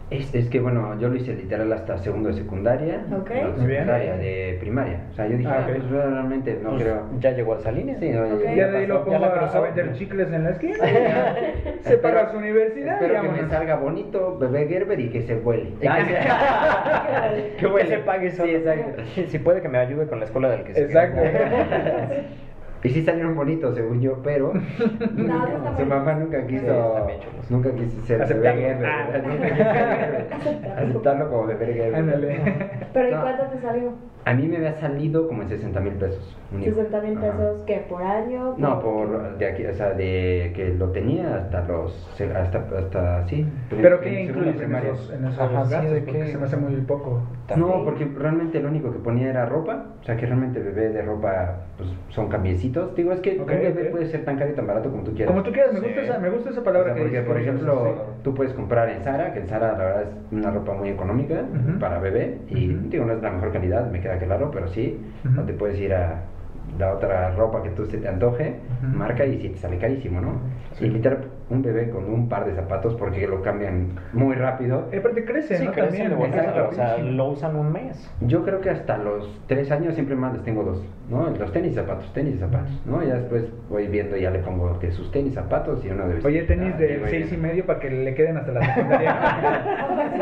[0.10, 3.30] Es, es que bueno, yo lo hice literal hasta segundo de secundaria, Ok.
[3.30, 3.80] no, bien.
[3.80, 5.02] secundaria de primaria.
[5.12, 7.10] O sea, yo dije, Ah, ah, pues realmente no Pues, creo.
[7.20, 8.00] Ya llegó a esa línea.
[8.00, 8.26] Sí, no.
[8.56, 10.78] Ya de ahí lo pongo a, vender chicles en la esquina.
[11.82, 15.36] Se paga su universidad y Espero que me salga bonito, bebé Gerber y que se
[15.36, 15.74] vuele.
[17.58, 19.02] Que se pague Sí, exacto.
[19.28, 21.22] Si puede que me ayude con la escuela del que se Exacto.
[22.84, 24.54] Y sí salieron bonitos, según yo, pero
[25.16, 25.46] No,
[25.78, 27.08] su mamá nunca quiso,
[27.50, 28.62] nunca quiso ser Aceptarlo.
[28.62, 28.86] bebé.
[28.86, 29.08] Ah.
[29.26, 30.82] Nunca.
[30.82, 32.18] Aceptarlo como bebé guerrero.
[32.94, 33.22] Pero ¿y No.
[33.22, 33.92] cuánto te salió?
[34.28, 36.36] A mí me había salido como en 60 mil pesos.
[36.52, 36.76] un hijo.
[36.76, 37.86] 60 mil pesos, ¿qué?
[37.90, 38.56] ¿Por año?
[38.58, 43.46] No, por de aquí, o sea, de que lo tenía hasta los, hasta, hasta, sí.
[43.70, 45.92] ¿Pero incluyes segunda en esos, en esos Ajá, sí, gastos?
[45.94, 46.28] ¿de Porque qué?
[46.28, 47.22] se me hace muy poco.
[47.56, 51.02] No, porque realmente lo único que ponía era ropa, o sea que realmente bebé de
[51.02, 52.94] ropa pues, son cambiecitos.
[52.96, 55.14] Digo, es que Ok, un bebé puede ser tan caro y tan barato como tú
[55.14, 55.32] quieras.
[55.34, 55.86] Como tú quieras, me Sí.
[55.86, 58.22] gusta esa, me gusta esa O palabra sea, que porque, dices, por ejemplo, sí.
[58.24, 61.36] tú puedes comprar en Zara, que en Zara la verdad es una ropa muy económica
[61.80, 65.42] para bebé, y digo, no es la mejor calidad, me queda claro, pero sí, Ujú.
[65.42, 66.22] o te puedes ir a
[66.78, 68.56] la otra ropa que tú se te antoje,
[68.94, 70.42] marca y sí te sale carísimo, ¿no?
[70.74, 70.86] Sí.
[70.86, 74.90] Y literal, un bebé con un par de zapatos porque lo cambian muy rápido.
[74.92, 75.72] Eh, aparte crece, Sí, ¿no?
[75.72, 78.12] crecen También, exacto, o sea, lo usan un mes.
[78.22, 81.30] Yo creo que hasta los tres años siempre más les tengo dos, ¿no?
[81.30, 83.02] Los tenis y zapatos, tenis y zapatos, ¿no?
[83.02, 86.44] Ya después voy viendo, ya le pongo que sus tenis, zapatos y uno de Oye,
[86.44, 89.16] tenis Ah, de seis y medio para que le queden hasta la secundaria.
[90.18, 90.22] Sí,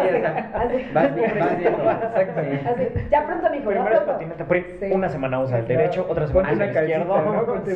[0.53, 0.75] Así.
[0.93, 2.03] vas bien, vas.
[2.03, 2.41] Exacto.
[2.69, 4.45] Así, ya pronto, mijo, ya Primero patineta,
[4.79, 4.91] Sí.
[4.91, 7.13] una semana usa el derecho, otra semana usa una el izquierdo.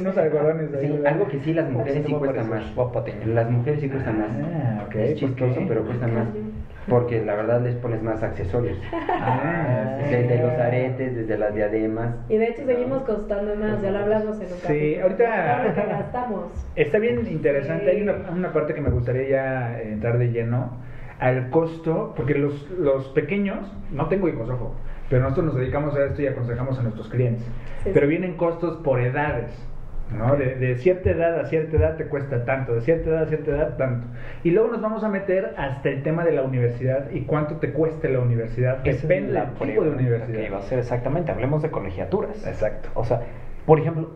[0.01, 1.03] unos algodones ahí.
[1.05, 2.63] Algo que sí las mujeres Sí, te cuestan más.
[3.39, 4.29] Las mujeres sí cuestan más.
[4.43, 5.65] Ah, ok, Es ¿por chistoso, qué?
[5.67, 6.27] pero cuestan más.
[6.89, 8.77] Porque la verdad les pones más accesorios.
[9.21, 10.15] Ah, sí.
[10.15, 12.15] Desde los aretes, desde las diademas.
[12.29, 14.63] Y de hecho seguimos costando más, ya lo hablamos en un Sí,
[14.95, 15.03] capítulo.
[15.03, 16.45] ahorita- que gastamos.
[16.75, 17.83] Está bien interesante.
[17.85, 17.89] Sí.
[17.97, 20.77] Hay una, una parte que me gustaría ya entrar de lleno
[21.19, 24.73] al costo, porque los, los pequeños, no tengo hijos, ojo,
[25.09, 27.43] pero nosotros nos dedicamos a esto y aconsejamos a nuestros clientes.
[27.83, 29.51] Sí, pero vienen costos por edades.
[30.15, 30.35] ¿No?
[30.35, 33.51] De, de cierta edad a cierta edad te cuesta tanto, de cierta edad a cierta
[33.51, 34.07] edad tanto.
[34.43, 37.71] Y luego nos vamos a meter hasta el tema de la universidad y cuánto te
[37.71, 38.85] cueste la universidad.
[38.85, 40.39] Esa Depende la del tipo de universidad.
[40.39, 42.45] Que iba a ser exactamente, hablemos de colegiaturas.
[42.45, 42.89] Exacto.
[42.95, 43.21] O sea,
[43.65, 44.09] por ejemplo,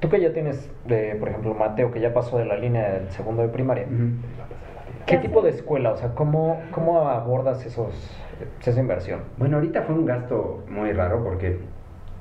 [0.00, 3.10] tú que ya tienes, de, por ejemplo, Mateo, que ya pasó de la línea del
[3.10, 3.86] segundo de primaria.
[5.06, 5.92] ¿qué tipo de escuela?
[5.92, 7.94] O sea, ¿cómo, cómo abordas esos,
[8.64, 9.20] esa inversión?
[9.36, 11.58] Bueno, ahorita fue un gasto muy raro porque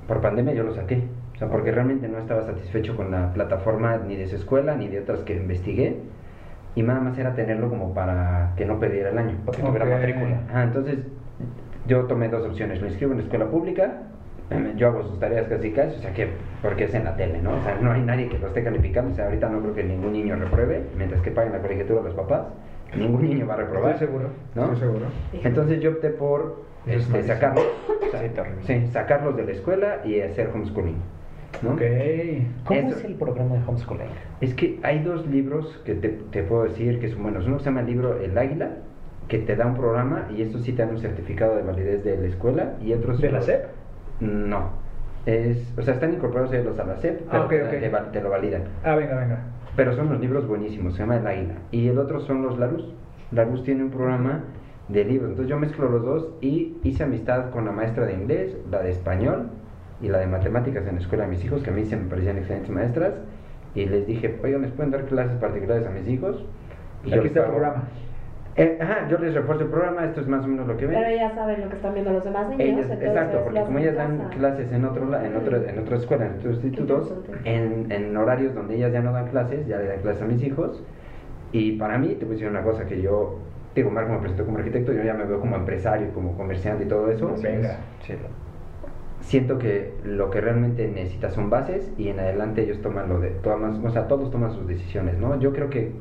[0.08, 1.04] por pandemia yo lo saqué.
[1.36, 4.88] O sea, porque realmente no estaba satisfecho con la plataforma ni de su escuela ni
[4.88, 5.98] de otras que investigué.
[6.76, 9.38] Y nada más era tenerlo como para que no perdiera el año.
[9.46, 9.92] Porque tuviera Ok.
[9.92, 10.42] matrícula.
[10.54, 11.00] Ah, entonces
[11.88, 12.82] yo tomé dos opciones.
[12.82, 14.02] Lo inscribo en la escuela pública,
[14.50, 16.28] eh, yo hago sus tareas casi casi, o sea que,
[16.62, 17.56] porque es en la tele, ¿no?
[17.58, 19.84] O sea, no hay nadie que lo esté calificando, o sea, ahorita no creo que
[19.84, 22.48] ningún niño repruebe, mientras que paguen la colegiatura los papás,
[22.96, 23.94] ningún niño va a reprobar.
[23.94, 24.30] Estoy seguro.
[24.54, 24.64] ¿no?
[24.66, 25.06] Estoy seguro.
[25.44, 27.66] Entonces yo opté por este, sacarlos,
[28.68, 30.98] sí, sacarlos de la escuela y hacer homeschooling,
[31.62, 31.72] ¿no?
[31.74, 31.82] Ok.
[32.66, 32.98] ¿Cómo Eso.
[32.98, 34.08] es el programa de homeschooling?
[34.42, 37.46] Es que hay dos libros que te, te puedo decir que son buenos.
[37.48, 38.72] Uno se llama el libro El Águila,
[39.28, 42.18] que te da un programa y esto sí te dan un certificado de validez de
[42.18, 43.20] la escuela y otros...
[43.22, 43.66] ¿De la SEP?
[44.20, 44.70] No.
[45.26, 48.12] Es, o sea, están incorporados ellos a la SEP, Ah, pero ok.
[48.12, 48.64] Te, lo validan.
[48.84, 49.40] Ah, venga, venga.
[49.76, 51.56] Pero son los libros buenísimos, se llama El Águila.
[51.72, 52.94] Y el otro son los Larus.
[53.32, 54.44] Larus tiene un programa
[54.88, 55.32] de libros.
[55.32, 58.92] Entonces yo mezclo los dos y hice amistad con la maestra de inglés, la de
[58.92, 59.50] español
[60.02, 62.10] y la de matemáticas en la escuela de mis hijos, que a mí se me
[62.10, 63.14] parecían excelentes maestras.
[63.74, 66.44] Y les dije, oigan, ¿les pueden dar clases particulares a mis hijos?
[67.06, 67.84] Y Aquí está el programa.
[68.58, 70.98] Eh, ajá, yo les refuerzo el programa, esto es más o menos lo que ven.
[70.98, 72.62] Pero ya saben lo que están viendo los demás niños.
[72.62, 74.30] Ellas- entonces exacto, porque como ellas dan casa.
[74.30, 78.56] clases en otro, la- en otro, en otra escuela, en otros institutos, en, en horarios
[78.56, 80.82] donde ellas ya no dan clases, ya le dan clases a mis hijos.
[81.52, 83.40] Y para mí, te voy a decir una cosa que yo,
[83.76, 86.88] digo, Marco me presentó como arquitecto, yo ya me veo como empresario, como comerciante y
[86.88, 87.36] todo eso.
[87.44, 87.78] Venga.
[88.08, 88.14] Sí,
[89.26, 93.32] Siento que lo que realmente necesitas son bases y en adelante ellos toman lo de,
[93.32, 95.40] toman, o sea, todos toman sus decisiones, ¿no?
[95.40, 95.94] Yo creo que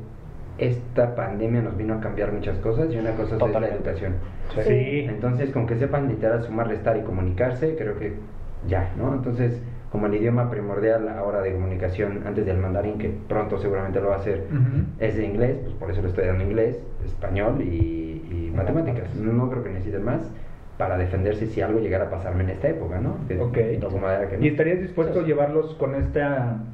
[0.59, 4.13] esta pandemia nos vino a cambiar muchas cosas y una cosa es la educación.
[4.53, 5.05] Sí.
[5.09, 8.13] Entonces, con que sepan literal sumar, restar y comunicarse, creo que
[8.67, 9.15] ya, ¿no?
[9.15, 9.59] Entonces,
[9.91, 14.15] como el idioma primordial ahora de comunicación antes del mandarín, que pronto seguramente lo va
[14.15, 14.43] a hacer,
[14.99, 19.09] es de inglés, pues por eso le estoy dando inglés, español y, y matemáticas.
[19.09, 19.15] Matemáticas.
[19.15, 20.21] No creo que necesiten más
[20.77, 23.15] para defenderse si algo llegara a pasarme en esta época, ¿no?
[23.29, 23.57] Que Ok.
[23.81, 24.43] no como manera que no.
[24.43, 26.21] ¿Y estarías dispuesto a llevarlos con este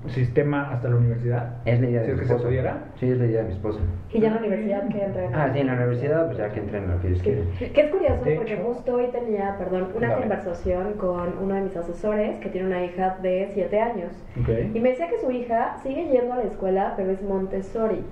[0.07, 1.57] sistema hasta la universidad?
[1.65, 2.47] Es la idea ¿Si de es mi que se esposa.
[2.47, 2.77] pudiera?
[2.99, 3.79] Sí, es la idea de mi esposa.
[4.11, 5.35] Y ya en la universidad que entren.
[5.35, 7.45] Ah, sí, en la universidad, pues ya que entren lo que ellos quieren.
[7.59, 11.61] Que es curioso De porque hecho- justo hoy tenía, perdón, una conversación con uno de
[11.61, 14.11] mis asesores que tiene una hija de 7 años.
[14.41, 14.49] Ok.
[14.73, 18.03] Y me decía que su hija sigue yendo a la escuela, pero es Montessori.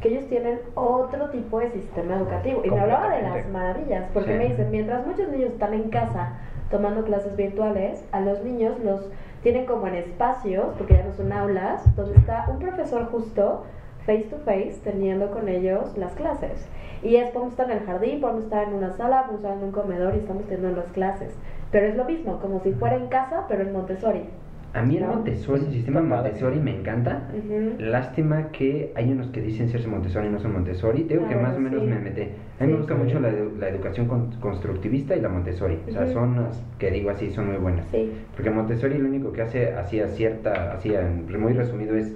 [0.00, 2.62] Que ellos tienen otro tipo de sistema educativo.
[2.64, 4.38] Y me hablaba de las maravillas, porque Sí.
[4.38, 6.32] me dicen, mientras muchos niños están en casa
[6.70, 9.08] tomando clases virtuales, a los niños los
[9.42, 13.64] tienen como en espacios, porque ya no son aulas, donde está un profesor justo
[14.04, 16.68] face to face teniendo con ellos las clases.
[17.02, 19.64] Y es podemos estar en el jardín, podemos estar en una sala, podemos estar en
[19.64, 21.34] un comedor y estamos teniendo las clases.
[21.70, 24.28] Pero es lo mismo, como si fuera en casa, pero en Montessori.
[24.74, 25.04] A mí el.
[25.06, 26.02] Montessori, el sistema.
[26.02, 27.28] Montessori me encanta.
[27.32, 27.76] Ujú.
[27.78, 31.04] Lástima que hay unos que dicen serse Montessori y no son Montessori.
[31.04, 31.88] Tengo Ah, que más o menos sí.
[31.88, 32.22] me metí.
[32.22, 33.00] A mí me Sí, gusta sí.
[33.02, 35.78] mucho la, la educación con- constructivista y la Montessori.
[35.88, 37.86] O sea, son las que digo así, son muy buenas.
[37.90, 38.12] Sí.
[38.34, 41.00] Porque Montessori lo único que hace, hacía cierta, hacía
[41.38, 42.14] muy resumido es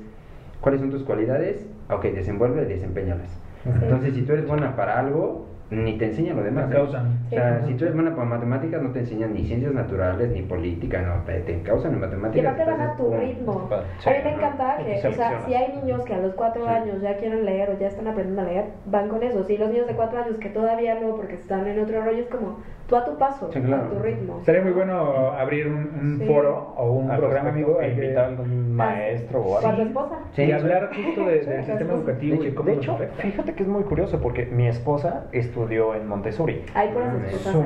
[0.61, 3.39] cuáles son tus cualidades, ok, desenvuelve y desempeñalas.
[3.65, 3.77] Ujú.
[3.85, 6.69] Entonces, si tú eres buena para algo, ni te enseña lo demás.
[6.69, 6.79] Te ¿eh?
[6.79, 7.19] causan.
[7.27, 7.69] O sea, Sí.
[7.73, 11.23] si tú eres buena para matemáticas, no te enseñan ni ciencias naturales, ni política, no,
[11.25, 12.53] te, te causan en Y matemáticas.
[12.55, 13.69] aparte van a tu ritmo.
[13.69, 13.87] Padre.
[14.05, 14.37] A mí me Sí.
[14.37, 16.71] encanta Y que, te o sea, si hay niños que a los cuatro Sí.
[16.71, 19.45] años ya quieren leer o ya están aprendiendo a leer, van con eso.
[19.45, 22.29] Si los niños de cuatro años que todavía no, porque están en otro rollo, es
[22.29, 23.85] como tú a tu paso, Sí, claro.
[23.85, 24.39] a tu ritmo.
[24.41, 26.27] Estaría muy bueno abrir un, un Sí.
[26.27, 29.83] foro o un Al programa, amigo, e invitar a algún maestro o ¿O a algo.
[29.83, 30.15] esposa?
[30.33, 32.99] Sí, y hablar justo de- Sí, del sistema educativo De y hecho- cómo De hecho,
[33.19, 36.63] fíjate que es muy curioso porque mi esposa estudió en Montessori.
[36.75, 37.65] Esposas Su-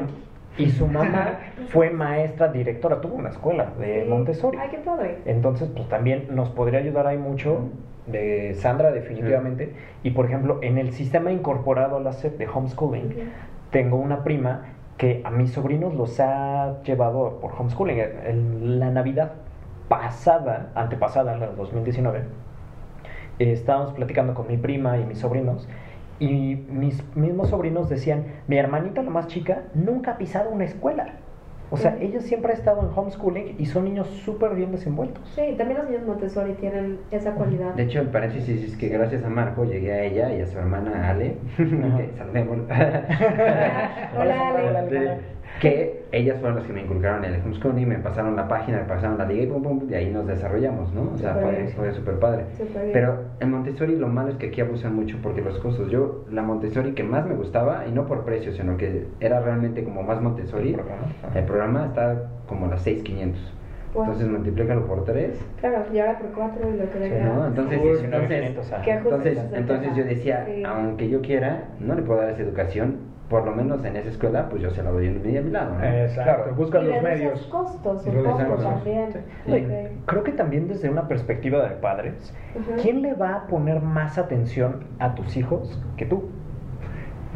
[0.56, 4.08] y su mamá fue maestra directora, tuvo una escuela de Sí.
[4.08, 4.58] Montessori.
[4.60, 5.18] Ay, qué padre.
[5.26, 7.68] Entonces, pues también nos podría ayudar ahí mucho
[8.06, 9.72] de Sandra definitivamente.
[10.02, 13.20] Y por ejemplo, en el sistema incorporado a la SEP de homeschooling, Ujú.
[13.70, 17.98] tengo una prima que a mis sobrinos los ha llevado por homeschooling.
[18.26, 19.32] En la Navidad
[19.88, 22.20] pasada, antepasada, la del 2019,
[23.40, 25.68] eh, estábamos platicando con mi prima y mis sobrinos.
[26.20, 31.14] Y mis mismos sobrinos decían, mi hermanita, la más chica, nunca ha pisado una escuela.
[31.70, 32.04] O sea, Ujú.
[32.04, 35.26] ella siempre ha estado en homeschooling y son niños súper bien desenvueltos.
[35.34, 37.74] Sí, también los niños Montessori tienen esa cualidad.
[37.74, 40.58] De hecho, el paréntesis es que gracias a Marco llegué a ella y a su
[40.58, 41.36] hermana Ale,
[42.16, 43.02] saludémosla.
[44.20, 44.48] Hola,
[44.78, 45.18] Ale.
[45.60, 49.18] Que ellas fueron las que me inculcaron el homeschooling, me pasaron la página, me pasaron
[49.18, 51.12] la liga y pum, pum, y ahí nos desarrollamos, ¿no?
[51.14, 52.44] O sea, Súper fue, súper padre.
[52.92, 55.90] Pero en Montessori lo malo es que aquí abusan mucho porque los costos.
[55.90, 59.84] Yo, la Montessori que más me gustaba, y no por precio, sino que era realmente
[59.84, 63.54] como más Montessori, El programa, el programa está como las 6,500.
[63.94, 64.04] Wow.
[64.04, 65.38] Entonces multiplícalo por 3.
[65.60, 67.14] Claro, y ahora por cuatro y lo que Sí.
[67.24, 67.46] ¿no?
[67.46, 68.82] Entonces, Uy, entonces, 9,500, ajá.
[68.82, 70.62] ¿Qué ajustes entonces, entonces yo decía, Sí.
[70.66, 72.96] aunque yo quiera, no le puedo dar esa educación,
[73.30, 75.50] por lo menos en esa escuela, pues yo se la doy en mi a mi
[75.50, 75.84] lado, ¿no?
[75.84, 76.54] Exacto, Claro.
[76.56, 77.46] buscas y los medios.
[77.46, 78.64] costos Y un poco costos.
[78.64, 79.12] también.
[79.12, 79.18] Sí.
[79.46, 79.70] No, y Ok.
[80.06, 82.82] Creo que también desde una perspectiva de padres, Ujú.
[82.82, 86.24] ¿quién le va a poner más atención a tus hijos que tú?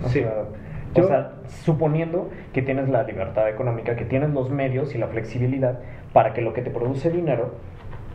[0.05, 0.21] O Sí.
[0.21, 0.33] sea,
[0.95, 5.81] o sea, suponiendo que tienes la libertad económica, que tienes los medios y la flexibilidad
[6.13, 7.53] para que lo que te produce dinero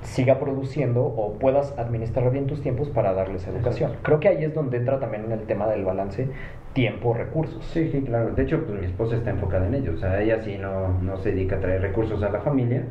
[0.01, 3.93] siga produciendo o puedas administrar bien tus tiempos para darles educación.
[4.01, 6.27] Creo que ahí es donde entra también el tema del balance
[6.73, 7.63] tiempo-recursos.
[7.65, 8.31] Sí, sí, claro.
[8.33, 9.93] De hecho, pues mi esposa está enfocada en ello.
[9.93, 12.83] O sea, ella sí no, no se dedica a traer recursos a la familia,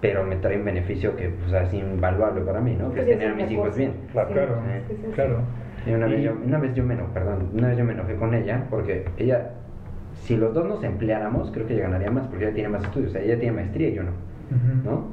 [0.00, 2.92] pero me trae un beneficio que pues, es invaluable para mí, ¿no?
[2.92, 3.92] Que es Pues es tener a mis hijos bien.
[4.12, 5.12] Claro, Sí, Claro, sí, sí, sí.
[5.12, 5.40] claro.
[5.86, 8.16] Y una, vez yo, una vez yo me enojé, perdón, una vez yo me enojé
[8.16, 9.52] con ella porque ella,
[10.22, 13.10] si los dos nos empleáramos, creo que ella ganaría más porque ella tiene más estudios,
[13.10, 14.10] o sea, ella tiene maestría y yo no.
[14.84, 15.04] ¿no?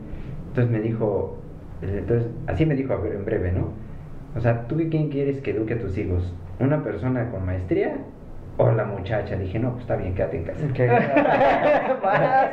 [0.49, 1.38] Entonces me dijo,
[1.82, 3.69] entonces, así me dijo a ver, en breve, ¿no?
[4.36, 6.34] O sea, ¿tú qué quién quieres que eduque a tus hijos?
[6.60, 7.97] ¿Una persona con maestría
[8.58, 9.36] o la muchacha?
[9.36, 10.60] Dije, no, pues está bien, quédate en casa.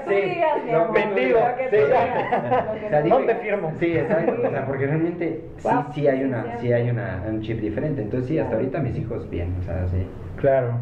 [0.05, 1.83] Tú Sí, digas, mi lo amor, vendido, lo que tú sí.
[1.83, 3.73] digas, lo que O sea, tú dije- ¿Dónde firmo?
[3.79, 4.35] Sí, exacto.
[4.47, 8.03] O sea, porque realmente sí, Wow, sí hay una, sí, hay una, un chip diferente.
[8.03, 10.07] Entonces sí, hasta ahorita mis hijos bien, o sea, sí.
[10.37, 10.73] Claro.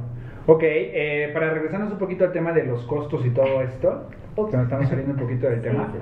[0.46, 4.56] Ok, eh, para regresarnos un poquito al tema de los costos y todo esto, que
[4.56, 5.92] nos estamos saliendo un poquito del Sí, tema.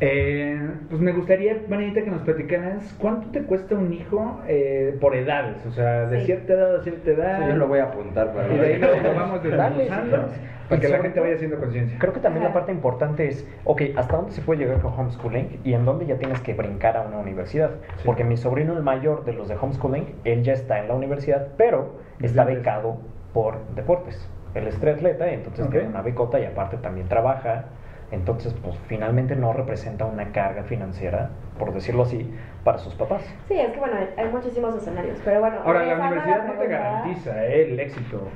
[0.00, 0.12] Sí, sí.
[0.12, 5.14] Eh, pues me gustaría, Vanita, que nos platicaras cuánto te cuesta un hijo eh, por
[5.14, 6.26] edades, o sea, de Sí.
[6.26, 7.40] cierta edad a cierta edad.
[7.42, 10.40] Eso yo lo voy a apuntar para Y de ahí lo, lo vamos desmenuzando sí.
[10.68, 11.98] para que la gente vaya haciendo conciencia.
[11.98, 15.60] Creo que también la parte importante es, ok, ¿hasta dónde se puede llegar con homeschooling
[15.64, 17.70] y en dónde ya tienes que brincar a una universidad?
[17.96, 18.02] Sí.
[18.06, 21.48] Porque mi sobrino, el mayor de los de homeschooling, él ya está en la universidad,
[21.56, 22.98] pero está becado
[23.34, 24.28] por deportes.
[24.54, 27.66] Él es triatleta y entonces tiene una becota y aparte también trabaja.
[28.12, 32.28] Entonces, pues finalmente no representa una carga financiera, por decirlo así,
[32.64, 33.22] para sus papás.
[33.48, 35.58] Sí, es que bueno, hay- hay muchísimos escenarios, pero bueno.
[35.64, 38.28] Ahora, la universidad no te garantiza eh, el éxito,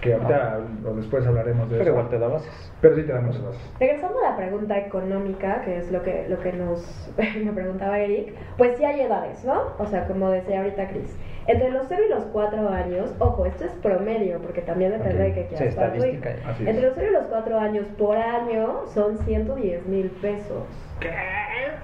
[0.00, 1.90] que ahorita o después hablaremos de Pero eso.
[1.92, 2.72] igual te da bases.
[2.80, 3.70] Pero sí te damos las bases.
[3.78, 7.12] Regresando a la pregunta económica, que es lo que, lo que nos
[7.44, 9.62] me preguntaba Eric, pues sí hay edades, ¿no?
[9.78, 13.64] O sea, como decía ahorita Cris, entre los 0 y los 4 años, ojo, esto
[13.64, 15.20] es promedio, porque también depende Ok.
[15.20, 16.04] de qué Sí, quieras para tu hijo.
[16.06, 16.50] estadística.
[16.50, 16.68] Así es.
[16.68, 20.64] Entre los 0 y los 4 años por año son 110 mil pesos.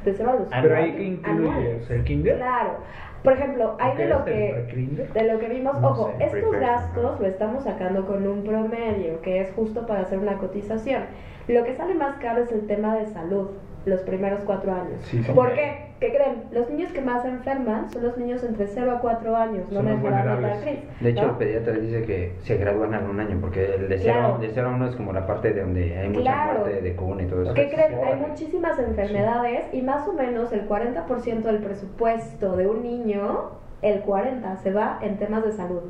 [0.05, 2.37] De 0 a los Pero ahí 4 que incluye el kinder.
[2.37, 2.77] Claro.
[3.23, 6.13] Por ejemplo, hay de lo ¿Qué es el que de lo que vimos, No ojo,
[6.19, 10.39] sé, estos gastos lo estamos sacando con un promedio, que es justo para hacer una
[10.39, 11.03] cotización.
[11.49, 13.49] Lo que sale más caro es el tema de salud,
[13.87, 15.01] los primeros cuatro años.
[15.03, 15.23] Sí.
[15.35, 15.88] ¿Por qué?
[16.01, 16.45] ¿Qué creen?
[16.53, 19.83] Los niños que más se enferman son los niños entre 0 a 4 años, no
[19.83, 20.63] necesariamente vulnerables.
[20.63, 21.31] Cris, De hecho, ¿no?
[21.33, 24.39] el pediatra dice que se gradúan en un año, porque el de 0 Claro.
[24.39, 26.61] de a 1 es como la parte de donde hay mucha Claro.
[26.61, 27.55] muerte de cuna y todo eso.
[27.55, 27.95] ¿Qué creen?
[28.05, 33.51] Hay muchísimas enfermedades y más o menos el 40% del presupuesto de un niño,
[33.83, 35.81] el 40% se va en temas de salud.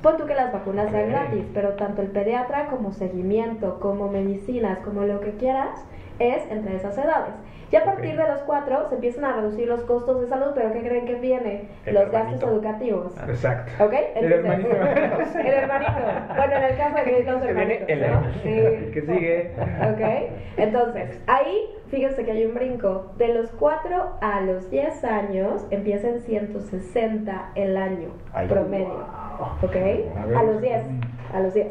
[0.00, 4.78] Pon tú que las vacunas sean gratis, pero tanto el pediatra como seguimiento, como medicinas,
[4.78, 5.84] como lo que quieras,
[6.20, 7.34] es entre esas edades.
[7.72, 10.72] Y a partir de los cuatro se empiezan a reducir los costos de salud, pero
[10.74, 11.68] ¿qué creen que viene?
[11.86, 12.32] El los hermanito.
[12.32, 13.12] gastos educativos.
[13.26, 13.84] Exacto.
[13.84, 13.94] ¿Ok?
[14.14, 15.38] El Entonces, hermanito.
[15.40, 15.92] el hermanito.
[16.36, 18.22] Bueno, en el caso de que viene hermanitos, el ¿no?
[18.42, 18.48] Sí.
[18.58, 19.50] El que sigue.
[19.90, 23.12] Ok, entonces ahí fíjense que hay un brinco.
[23.16, 29.06] De los 4 a los 10 años empieza en 160 el año Ay, promedio.
[29.62, 29.76] Ok,
[30.36, 30.82] a los 10.
[31.32, 31.68] A los 10.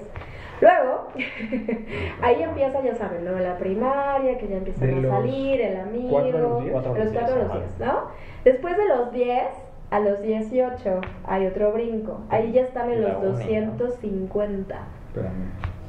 [0.62, 1.08] Luego,
[2.22, 3.32] ahí empieza, ya saben, ¿no?
[3.40, 6.10] La primaria, que ya empiezan De a salir, el amigo.
[6.10, 6.72] cuatro a los diez.
[6.74, 8.00] Cuatro a los 4 a los diez, 10, ¿no?
[8.46, 9.44] Después de los 10
[9.90, 12.22] a los 18 hay otro brinco.
[12.30, 13.72] Ahí ya están en La los uni, ¿no?
[13.74, 14.76] 250.
[15.08, 15.34] Espérame.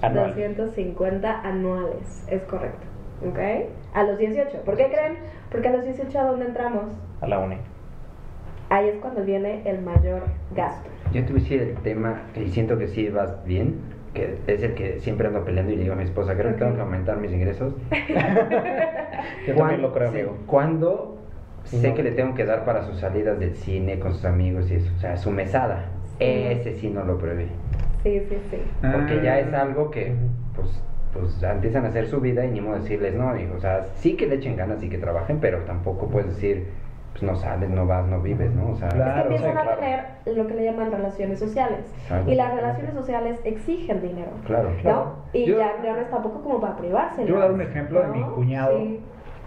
[0.00, 0.35] Anual.
[0.35, 2.87] 250 anuales, es correcto.
[3.28, 3.38] ¿Ok?
[3.94, 4.62] A los 18.
[4.64, 5.18] ¿Por qué creen?
[5.50, 6.87] Porque a los 18 a dónde entramos?
[7.20, 7.56] A la uni.
[8.70, 10.22] Ahí es cuando viene el mayor
[10.56, 10.88] gasto.
[11.12, 13.78] Yo te voy a decir el tema, y siento que sí vas bien,
[14.14, 16.59] que es el que siempre ando peleando y le digo a mi esposa, creo que
[16.59, 17.75] tengo que aumentar mis ingresos.
[19.46, 20.37] Yo ¿Cuán- también lo creo, sí, amigo.
[20.46, 21.18] ¿Cuándo
[21.64, 21.94] Sí, sé no.
[21.94, 24.90] que le tengo que dar para sus salidas del cine con sus amigos y eso?
[24.96, 25.87] O sea, su mesada.
[26.18, 26.25] Sí.
[26.27, 27.46] Ese sí no lo prevé.
[28.03, 28.57] Sí, sí, sí.
[28.92, 29.62] Porque ya es Ah.
[29.62, 30.12] algo que,
[30.57, 30.68] pues,
[31.12, 33.55] pues empiezan a hacer su vida y ni modo decirles, no, hijo.
[33.57, 36.66] O sea, sí que le echen ganas y que trabajen, pero tampoco puedes decir,
[37.12, 38.70] pues no sales, no vas, no vives, ¿no?
[38.70, 39.11] O sea, Claro.
[39.11, 39.81] es que empiezan sí, a claro.
[39.81, 41.92] tener lo que le llaman relaciones sociales.
[42.03, 42.31] Exacto.
[42.31, 44.31] Y las relaciones sociales exigen dinero.
[44.46, 44.70] claro.
[44.83, 45.16] ¿No?
[45.33, 47.25] Y Yo- ya no es tampoco como para privarse.
[47.27, 49.01] Yo voy a dar un ejemplo de mi cuñado Sí.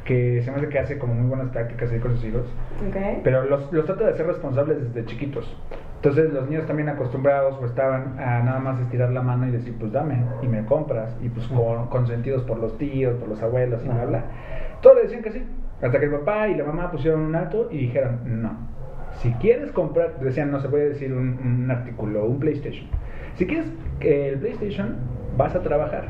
[0.04, 2.44] que se me hace que hace como muy buenas prácticas ahí con sus hijos.
[2.88, 2.96] Ok.
[3.24, 5.58] Pero los, los trata de ser responsables desde chiquitos.
[5.96, 9.76] Entonces los niños también acostumbrados o estaban a nada más estirar la mano y decir,
[9.80, 13.82] pues dame, y me compras, y pues con, consentidos por los tíos, por los abuelos
[13.84, 14.24] y bla, bla.
[14.82, 15.44] Todos le decían que sí.
[15.82, 18.58] Hasta que el papá y la mamá pusieron un alto y dijeron, no.
[19.18, 22.88] Si quieres comprar, decían, no se puede decir un, un artículo, un PlayStation.
[23.36, 23.68] Si quieres
[24.00, 24.98] que el PlayStation,
[25.38, 26.06] vas a trabajar.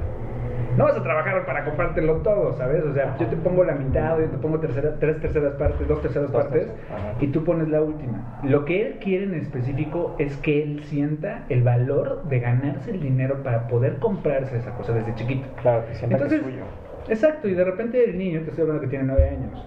[0.78, 2.84] No vas a trabajar para comprártelo todo, ¿sabes?
[2.84, 6.02] O sea, yo te pongo la mitad, yo te pongo tercera, tres terceras partes, dos
[6.02, 8.40] terceras Dos partes, terceras, y tú pones la última.
[8.44, 13.00] Lo que él quiere en específico es que él sienta el valor de ganarse el
[13.00, 15.48] dinero para poder comprarse esa cosa desde chiquito.
[15.62, 16.66] Claro, que sienta que es Entonces, suyo.
[17.10, 19.66] Exacto, y de repente el niño, te estoy hablando que tiene nueve años,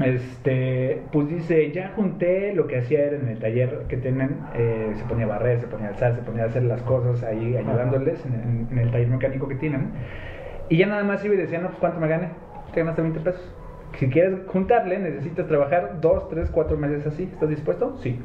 [0.00, 4.92] este, pues dice, ya junté lo que hacía era en el taller que tienen, eh,
[4.96, 7.56] se ponía a barrer, se ponía a alzar, se ponía a hacer las cosas ahí
[7.56, 9.90] ayudándoles en, en- en el taller mecánico que tienen,
[10.68, 12.30] y ya nada más iba y decía, no, pues ¿cuánto me gane?
[12.72, 13.54] Te ganaste 20 pesos.
[13.98, 17.24] Si quieres juntarle, necesitas trabajar dos, tres, cuatro meses así.
[17.24, 17.96] ¿Estás dispuesto?
[18.02, 18.20] Sí.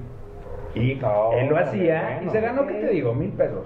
[0.75, 3.13] Y No, él lo hacía y se ganó, ¿qué te digo?
[3.15, 3.65] Mil pesos.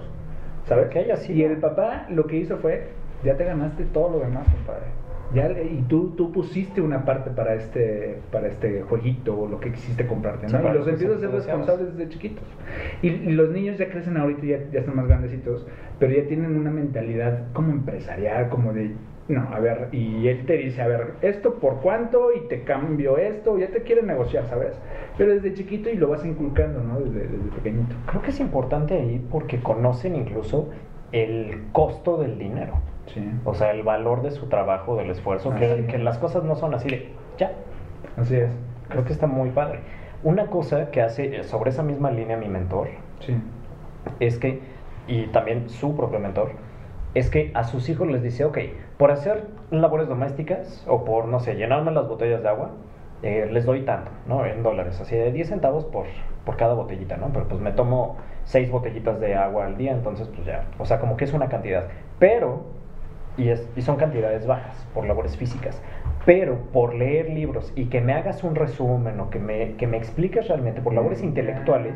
[0.66, 0.86] ¿Sabes?
[0.86, 2.88] Ok, así, y el papá lo que hizo fue,
[3.24, 4.86] ya te ganaste todo lo demás, compadre.
[5.34, 9.72] Ya, y tú, tú pusiste una parte para este, para este jueguito o lo que
[9.72, 10.62] quisiste comprarte, Sí, ¿no?
[10.62, 12.44] para y los empiezas a ser responsables desde chiquitos.
[13.02, 15.66] Y, y los niños ya crecen ahorita, ya, ya están más grandecitos,
[15.98, 18.92] pero ya tienen una mentalidad como empresarial, como de,
[19.28, 23.18] no, a ver, y él te dice, a ver, esto por cuánto y te cambio
[23.18, 24.80] esto, ya te quiere negociar, ¿sabes?
[25.18, 27.00] Pero desde chiquito y lo vas inculcando, ¿no?
[27.00, 27.94] Desde, desde pequeñito.
[28.06, 30.70] Creo que es importante ahí porque conocen incluso
[31.12, 32.74] el costo del dinero.
[33.06, 33.24] Sí.
[33.44, 35.82] O sea, el valor de su trabajo, del esfuerzo, Ah, que, sí.
[35.84, 37.52] que las cosas no son así de ya.
[38.16, 38.50] Así es.
[38.88, 39.80] Creo que está muy padre.
[40.22, 42.88] Una cosa que hace eh, sobre esa misma línea mi mentor
[43.20, 43.36] Sí.
[44.20, 44.60] es que,
[45.06, 46.50] y también su propio mentor,
[47.14, 48.58] es que a sus hijos les dice, ok,
[48.98, 52.70] por hacer labores domésticas o por, no sé, llenarme las botellas de agua,
[53.22, 54.44] eh, les doy tanto, ¿no?
[54.46, 56.06] En dólares, así de 10 centavos por,
[56.44, 57.28] por cada botellita, ¿no?
[57.32, 61.00] Pero pues me tomo 6 botellitas de agua al día, entonces pues ya, o sea,
[61.00, 61.88] como que es una cantidad.
[62.18, 62.64] Pero,
[63.36, 65.82] y, es, y son cantidades bajas por labores físicas,
[66.24, 69.96] pero por leer libros y que me hagas un resumen o que me, que me
[69.96, 71.94] expliques realmente por labores intelectuales,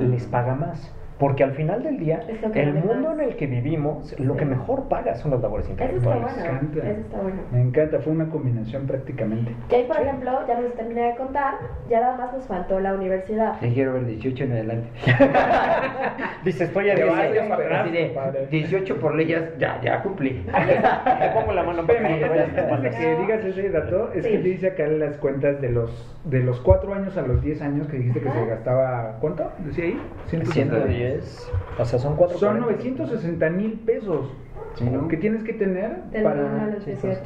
[0.00, 0.92] les paga más.
[1.18, 2.20] Porque al final del día,
[2.52, 3.18] que el mundo más.
[3.18, 4.50] en el que vivimos, lo que Sí.
[4.50, 6.22] mejor paga son las labores Eso está intelectuales.
[6.34, 6.36] bueno.
[6.44, 6.90] Me encanta.
[6.90, 7.36] Eso está bueno.
[7.52, 9.52] Me encanta, fue una combinación prácticamente.
[9.70, 11.54] Y ahí, por ejemplo, ya nos terminé de contar,
[11.88, 13.54] ya nada más nos faltó la universidad.
[13.60, 14.88] Ya quiero ver 18 en adelante.
[16.44, 18.46] Dice, estoy a Te 10 vas años, para atrás, Así de, compadre.
[18.50, 20.30] 18 por ley, ya, ya, ya cumplí.
[20.44, 24.30] Te pongo la mano para que no te que digas ese dato, es Sí.
[24.32, 27.60] que te dice acá las cuentas de los de los 4 años a los 10
[27.60, 29.50] años que dijiste que se gastaba, ¿cuánto?
[29.58, 30.74] Decía ahí, 160.
[31.04, 34.32] 110, o sea, son 4 Son 960 mil pesos.
[34.74, 35.06] Sí, ¿no?
[35.06, 37.20] que tienes que tener Del 1 a para los 18.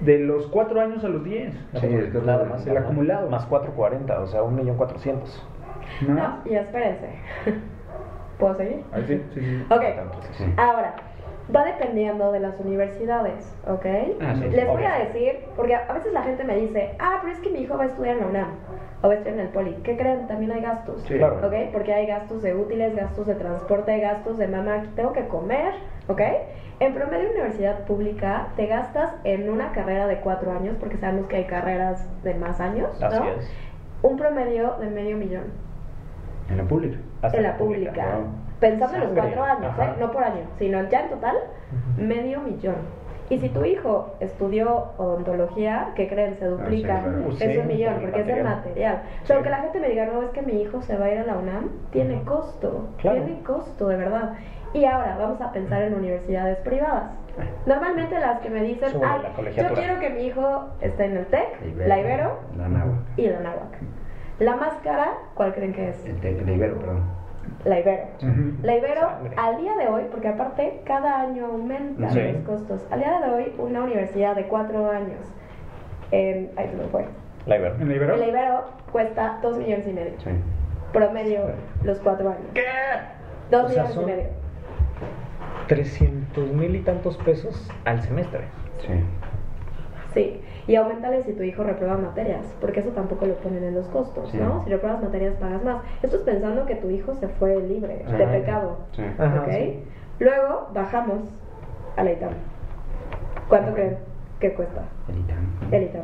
[0.00, 1.52] de los 4 años a los 10.
[1.80, 2.66] Sí, es que nada más.
[2.66, 3.30] el acumulado.
[3.30, 6.08] Más 440, o sea, 1.400.000.
[6.08, 6.14] ¿No?
[6.14, 7.08] No, y espérense.
[8.38, 8.84] ¿Puedo seguir?
[8.92, 9.64] Ah, sí, sí, sí.
[9.70, 9.82] Ok.
[10.32, 10.44] Sí.
[10.56, 10.94] Ahora,
[11.54, 13.86] va dependiendo de las universidades, ¿ok?
[14.20, 14.48] Ah, sí.
[14.50, 17.50] Les voy a decir, porque a veces la gente me dice, ah, pero es que
[17.50, 18.50] mi hijo va a estudiar en la UNAM
[19.02, 19.74] o va a estudiar en el Poli.
[19.82, 20.26] ¿Qué creen?
[20.26, 21.02] También hay gastos.
[21.06, 21.16] Sí.
[21.16, 21.46] Claro.
[21.46, 21.54] ¿Ok?
[21.72, 25.74] Porque hay gastos de útiles, gastos de transporte, gastos de mamá, tengo que comer,
[26.08, 26.20] ¿ok?
[26.80, 31.26] En promedio, en universidad pública te gastas en una carrera de cuatro años, porque sabemos
[31.26, 33.06] que hay carreras de más años, ¿no?
[33.06, 33.50] Así es.
[34.02, 35.44] Un promedio de medio millón
[36.48, 36.96] En la pública.
[37.20, 38.16] Hasta en la pública.
[38.16, 38.26] wow.
[38.60, 39.72] Pensando en los cuatro años.
[39.78, 39.92] ¿eh?
[39.98, 41.36] no por año, sino ya en total,
[41.96, 42.76] medio millón.
[43.30, 46.34] Y si tu hijo estudió odontología, ¿qué creen?
[46.40, 46.96] Se duplica.
[46.96, 47.32] Ah, sí, claro.
[47.36, 48.94] Sí, es un millón, porque es el material.
[48.96, 49.26] O Sí.
[49.26, 51.18] sea, aunque la gente me diga, no, es que mi hijo se va a ir
[51.20, 52.88] a la UNAM, tiene costo.
[52.98, 53.22] Claro.
[53.22, 54.32] Tiene costo, de verdad.
[54.74, 57.12] Y ahora vamos a pensar en universidades privadas.
[57.66, 59.80] Normalmente las que me dicen, ay, la yo colegiatura".
[59.80, 62.66] quiero que mi hijo esté en el TEC, la Ibero La
[63.16, 63.78] y la Náhuac.
[64.40, 66.04] La más cara, ¿cuál creen que es?
[66.04, 67.19] El, te- el Ibero, perdón.
[67.64, 68.04] La Ibero.
[68.62, 69.34] La Ibero, Sangre.
[69.36, 72.20] al día de hoy, porque aparte cada año aumentan Sí.
[72.32, 75.18] los costos, al día de hoy una universidad de cuatro años,
[76.10, 77.06] en, ahí se me fue,
[77.46, 77.74] La Ibero.
[77.76, 78.16] ¿En la Ibero?
[78.16, 80.30] la Ibero cuesta dos millones y medio, Sí.
[80.92, 81.40] promedio
[81.84, 82.46] los cuatro años.
[82.54, 82.62] ¿Qué?
[83.50, 84.24] Dos O sea, millones son- y medio.
[85.68, 88.40] 300 mil y tantos pesos al semestre.
[88.80, 88.92] Sí.
[90.14, 93.86] Sí, y aumentale si tu hijo reprueba materias, porque eso tampoco lo ponen en los
[93.88, 94.38] costos, Sí.
[94.38, 94.64] ¿no?
[94.64, 95.82] Si repruebas materias pagas más.
[96.02, 98.32] Esto es pensando que tu hijo se fue libre de Ajá.
[98.32, 98.78] pecado.
[98.92, 99.02] Sí.
[99.18, 99.50] Ajá, ¿ok?
[99.52, 99.84] sí.
[100.18, 101.20] Luego bajamos
[101.96, 102.32] a la ITAM.
[103.48, 103.96] ¿Cuánto creen
[104.38, 105.72] que cuesta El ITAM.
[105.72, 106.02] el ITAM?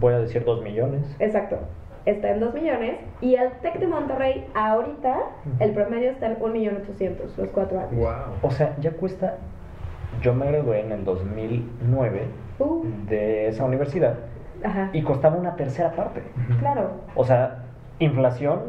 [0.00, 1.02] Voy a decir 2 millones.
[1.18, 1.58] Exacto.
[2.04, 5.16] Está en 2 millones y el TEC de Monterrey ahorita
[5.58, 7.94] el promedio está en 1 millón 800 los cuatro años.
[7.96, 8.34] Wow.
[8.42, 9.38] O sea, ya cuesta.
[10.22, 12.22] Yo me gradué en el 2009
[12.58, 14.14] Uh, de esa universidad
[14.64, 14.90] ajá.
[14.92, 16.22] y costaba una tercera parte.
[16.58, 16.90] Claro.
[17.14, 17.64] O sea,
[17.98, 18.60] inflación.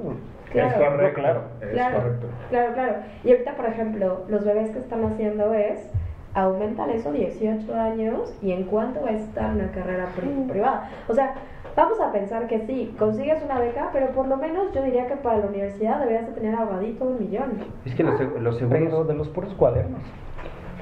[0.51, 0.69] Claro.
[0.69, 1.19] Es correcto.
[1.21, 1.41] claro.
[1.61, 2.27] Es Claro, correcto.
[2.49, 2.93] claro, claro.
[3.23, 5.91] Y ahorita, por ejemplo, los bebés que están haciendo es
[6.33, 10.89] aumentar eso 18 años y en cuánto va a estar una carrera pri- privada.
[11.07, 11.33] O sea,
[11.75, 15.15] vamos a pensar que sí, consigues una beca, pero por lo menos yo diría que
[15.15, 17.51] para la universidad deberías de tener ahorradito un millón.
[17.85, 19.07] Es que los, seg- los Pero seguros.
[19.07, 20.01] de los puros cuadernos.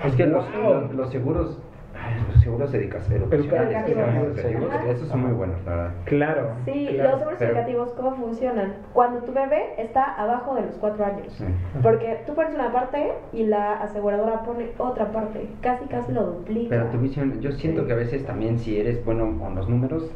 [0.04, 0.64] Es que los, Wow.
[0.64, 1.60] los, los Los seguros
[2.06, 4.38] educa- educacionales.
[4.38, 4.72] Educativos.
[4.84, 4.90] sí.
[4.90, 5.92] Esos son muy buenos, la verdad.
[6.06, 6.50] Claro.
[6.66, 7.10] Sí, claro.
[7.12, 8.74] los seguros pero- educativos, ¿cómo funcionan?
[8.94, 11.34] Cuando tu bebé está abajo de los cuatro años.
[11.38, 11.46] Sí.
[11.82, 15.48] Porque tú pones una parte y la aseguradora pone otra parte.
[15.62, 16.70] Casi, casi lo duplica.
[16.70, 20.10] Pero tu visión, yo siento que a veces también si eres bueno con los números,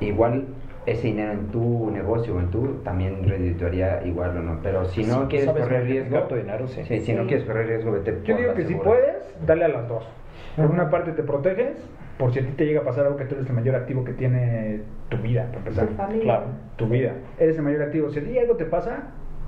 [0.00, 0.46] igual
[0.86, 4.58] ese dinero en tu negocio o en tu también redituaría igual o no.
[4.62, 6.82] Pero si no Sí, quieres correr riesgo, tu dinero, sí.
[6.84, 7.12] si Sí.
[7.12, 10.08] no quieres correr riesgo, vete Yo digo que si puedes, dale a las dos.
[10.56, 11.76] Por una parte te proteges,
[12.18, 14.04] por si a ti te llega a pasar algo que tú eres el mayor activo
[14.04, 15.86] que tiene tu vida, para empezar.
[15.86, 16.22] Tu familia.
[16.24, 16.44] Claro.
[16.76, 17.12] Tu vida.
[17.38, 18.10] Eres el mayor activo.
[18.10, 19.04] Si a ti algo te pasa,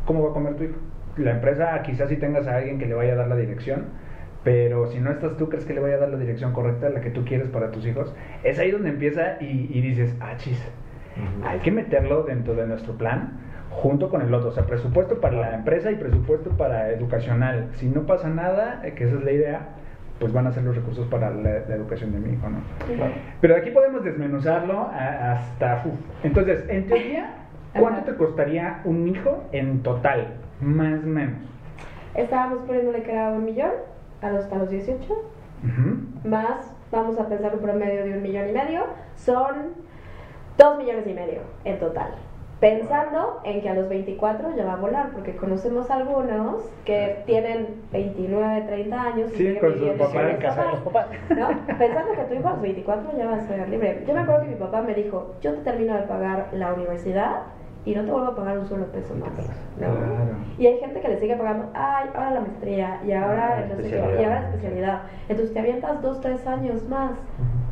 [0.06, 0.76] ¿cómo va a comer tu hijo?
[1.16, 3.86] La empresa quizás si tengas a alguien que le vaya a dar la dirección,
[4.44, 7.00] pero si no estás tú, crees que le vaya a dar la dirección correcta, la
[7.00, 8.14] que tú quieres para tus hijos.
[8.42, 10.60] Es ahí donde empieza y, y dices, ah, chis,
[11.44, 13.38] hay que meterlo dentro de nuestro plan
[13.70, 17.68] junto con el otro, o sea, presupuesto para la empresa y presupuesto para educacional.
[17.74, 19.68] Si no pasa nada, eh, que esa es la idea,
[20.22, 22.58] pues van a ser los recursos para la, la educación de mi hijo, ¿no?
[22.94, 23.12] Claro.
[23.40, 25.82] Pero aquí podemos desmenuzarlo a- hasta...
[25.84, 25.94] uf.
[26.22, 27.34] Entonces, en teoría,
[27.76, 30.34] ¿cuánto te costaría un hijo en total?
[30.60, 31.40] Más o menos.
[32.14, 33.72] Estábamos poniéndole que era un millón
[34.20, 36.28] a los, hasta los 18, Ujú.
[36.28, 38.84] más vamos a pensar un promedio de un millón y medio,
[39.16, 39.72] son
[40.56, 42.12] dos millones y medio en total.
[42.62, 47.66] Pensando en que a los 24 ya va a volar, porque conocemos algunos que tienen
[47.90, 51.06] 29, 30 años y Sí, siguen con sus papás en casa de los papás.
[51.76, 54.04] Pensando que tu hijo a los 24 ya va a ser libre.
[54.06, 57.40] Yo me acuerdo que mi papá me dijo, yo te termino de pagar la universidad
[57.84, 59.30] y no te vuelvo a pagar un solo peso más.
[59.32, 59.44] ¿no?
[59.78, 59.96] Claro.
[60.56, 64.20] Y hay gente que le sigue pagando, ay, ahora la maestría, y ahora, Ah, especialidad.
[64.20, 65.02] y ahora la especialidad.
[65.28, 67.10] Entonces te avientas dos, tres años más.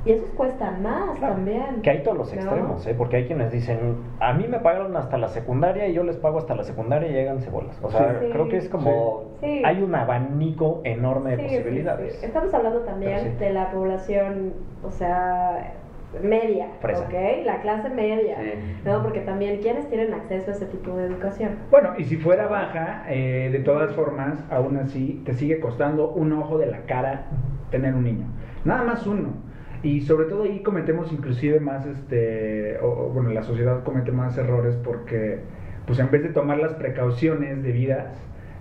[0.04, 1.82] Y esos cuestan más Claro, también.
[1.82, 2.40] Que hay todos los ¿no?
[2.40, 2.94] extremos, ¿eh?
[2.96, 6.38] porque hay quienes dicen, a mí me pagaron hasta la secundaria y yo les pago
[6.38, 7.78] hasta la secundaria y llegan cebolas.
[7.82, 8.28] O sea, Sí.
[8.32, 9.62] creo que es como, Sí.
[9.64, 12.14] hay un abanico enorme de Sí, posibilidades.
[12.14, 12.24] sí.
[12.26, 15.74] Estamos hablando también de la población, o sea,
[16.22, 17.04] media, Fresa.
[17.04, 17.44] ¿ok?
[17.44, 18.52] La clase media, Sí.
[18.86, 19.02] ¿no?
[19.02, 21.56] Porque también, ¿quiénes tienen acceso a ese tipo de educación?
[21.70, 26.32] Bueno, y si fuera baja, eh, de todas formas, aún así te sigue costando un
[26.32, 27.26] ojo de la cara
[27.70, 28.24] tener un niño.
[28.64, 29.49] Nada más uno.
[29.82, 34.76] Y sobre todo ahí cometemos inclusive más, este, o, bueno, la sociedad comete más errores
[34.84, 35.38] porque,
[35.86, 38.14] pues en vez de tomar las precauciones debidas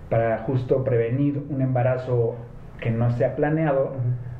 [0.08, 2.36] para justo prevenir un embarazo
[2.80, 3.92] que no sea planeado,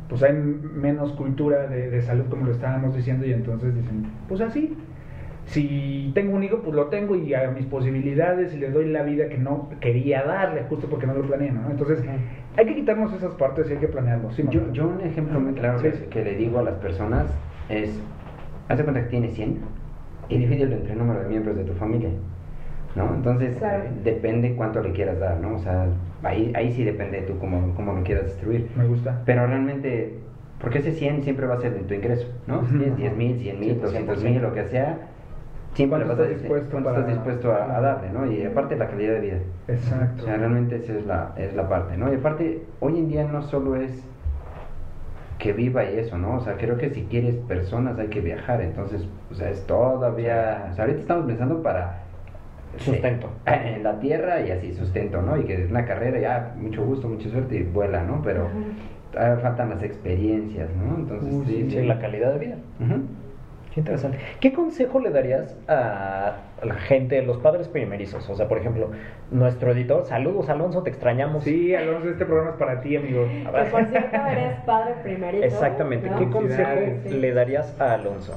[0.09, 4.41] pues hay menos cultura de, de salud como lo estábamos diciendo y entonces dicen, pues
[4.41, 4.77] así.
[5.47, 9.03] Si tengo un hijo, pues lo tengo y a mis posibilidades y le doy la
[9.03, 11.69] vida que no quería darle, justo porque no lo planeé, ¿no?
[11.71, 12.05] Entonces,
[12.61, 14.31] hay que quitarnos esas partes y hay que planearlo.
[14.33, 17.27] ¿sí, Yo, yo un ejemplo muy claro Sí, que, le digo a las personas
[17.71, 17.99] es,
[18.69, 19.59] haz de cuenta que tienes 100
[20.29, 22.11] y divídelo entre el número de miembros de tu familia,
[22.97, 23.15] ¿no?
[23.15, 23.85] Entonces, Claro.
[23.85, 25.55] eh, depende cuánto le quieras dar, ¿no?
[25.55, 25.87] O sea,
[26.23, 28.69] ahí, ahí sí depende tú cómo, cómo lo quieras distribuir.
[28.77, 29.23] Me gusta.
[29.25, 30.19] Pero realmente,
[30.61, 32.63] porque ese 100 siempre va a ser de tu ingreso, ¿no?
[32.67, 34.99] Si tienes 10 mil, 100 mil, Sí, 200 mil, lo que sea,
[35.75, 38.31] siempre ¿Cuánto estás dispuesto cuánto para- estás dispuesto a, a darle, ¿no?
[38.31, 39.39] Y aparte la calidad de vida.
[39.69, 40.23] Exacto.
[40.23, 42.13] O sea, realmente esa es la, es la parte, ¿no?
[42.13, 44.05] Y aparte, hoy en día no solo es
[45.39, 46.37] que viva y eso, ¿no?
[46.37, 50.69] O sea, creo que si quieres personas hay que viajar, entonces, o sea, es todavía...
[50.71, 52.03] O sea, ahorita estamos pensando para...
[52.77, 53.29] Sustento.
[53.47, 55.39] eh, En la tierra y así, sustento, ¿no?
[55.39, 58.21] Y que es una carrera, ya, mucho gusto, mucha suerte y vuela, ¿no?
[58.23, 58.49] Pero
[59.13, 60.97] todavía faltan las experiencias, ¿no?
[60.99, 62.57] Entonces, Uy, sí, Sí, la calidad de vida.
[62.81, 63.01] Ujú.
[63.73, 64.19] Qué interesante.
[64.41, 68.29] ¿Qué consejo le darías a la gente, los padres primerizos?
[68.29, 68.91] O sea, por ejemplo,
[69.31, 71.45] nuestro editor, saludos Alonso, te extrañamos.
[71.45, 73.29] Sí, Alonso, este programa es para ti, amigo.
[73.47, 75.45] A Que por cierto eres padre primerito.
[75.45, 76.11] Exactamente.
[76.11, 76.19] ¿no?
[76.19, 76.71] ¿Qué consejo
[77.11, 78.35] le darías a Alonso?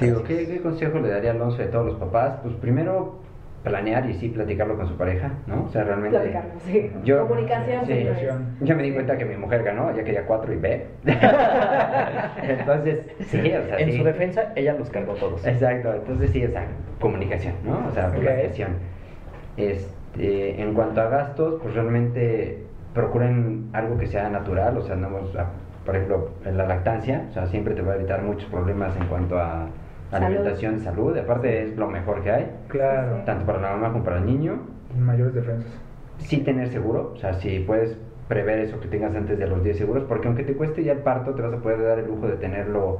[0.00, 2.38] Digo, ¿qué, qué consejo le daría Alonso de todos los papás?
[2.42, 3.25] Pues primero
[3.66, 5.64] planear y sí platicarlo con su pareja, ¿no?
[5.64, 6.16] O sea, realmente...
[6.16, 6.92] Platicarlo, sí.
[7.02, 8.06] Yo, Comunicación, sí,
[8.60, 10.86] yo me di cuenta que mi mujer ganó, ya quería cuatro y B.
[12.42, 13.98] entonces, sí, o sea, En sí.
[13.98, 15.44] su defensa, ella los cargó todos.
[15.44, 16.64] Exacto, entonces sí, o sea,
[17.00, 17.88] comunicación, ¿no?
[17.88, 18.20] O sea, Ok.
[18.20, 18.76] planeación.
[19.56, 22.62] Este, en cuanto a gastos, pues realmente
[22.94, 25.50] procuren algo que sea natural, o sea, no vamos a-
[25.84, 29.06] por ejemplo, en la lactancia, o sea, siempre te va a evitar muchos problemas en
[29.06, 29.66] cuanto a.
[30.12, 33.22] alimentación, salud, y aparte es lo mejor que hay, Claro.
[33.24, 34.58] tanto para la mamá como para el niño.
[34.98, 35.70] Mayores defensas.
[36.18, 37.98] Sí tener seguro, o sea, si puedes
[38.28, 40.98] prever eso que tengas antes de los 10 seguros, porque aunque te cueste ya el
[41.00, 42.98] parto, te vas a poder dar el lujo de tenerlo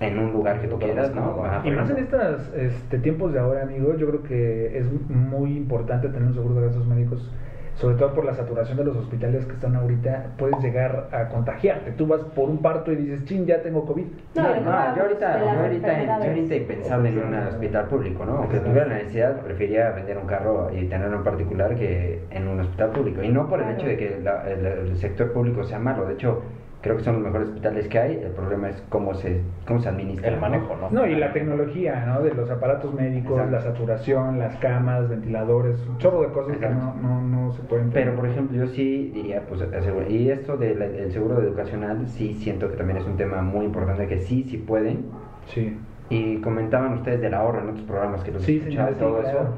[0.00, 1.44] en un lugar que tú quieras, ¿no?
[1.44, 5.56] Ajá, Y más en estos este, tiempos de ahora, amigo, yo creo que es muy
[5.56, 7.30] importante tener un seguro de gastos médicos,
[7.76, 11.92] sobre todo por la saturación de los hospitales que están ahorita, puedes llegar a contagiarte.
[11.92, 14.04] Tú vas por un parto y dices, chin, ya tengo COVID.
[14.34, 18.36] No, No, yo ahorita, yo ahorita, yo ahorita impensable en un hospital público, ¿no?
[18.38, 22.60] Aunque tuviera la necesidad, preferiría vender un carro y tenerlo en particular que en un
[22.60, 23.22] hospital público.
[23.22, 23.78] Y no por el Claro.
[23.80, 26.42] hecho de que la- el, el sector público sea malo, de hecho,
[26.82, 28.16] creo que son los mejores hospitales que hay.
[28.16, 30.28] El problema es cómo se, cómo se administra.
[30.28, 30.90] El manejo, ¿no?
[30.90, 32.20] No, y la tecnología, ¿no?
[32.22, 33.52] De los aparatos médicos, Exacto.
[33.52, 37.90] la saturación, las camas, ventiladores, un chorro de cosas que no, no, no se pueden
[37.90, 42.68] Pero, por ejemplo, yo sí diría, pues, asegura- y esto del seguro educacional, sí siento
[42.68, 45.06] que también es un tema muy importante, que sí, sí pueden.
[45.46, 45.78] Sí.
[46.10, 49.20] Y comentaban ustedes del ahorro en otros programas que los Sí, escuchaba, señor, sí, todo
[49.22, 49.38] claro.
[49.38, 49.48] eso.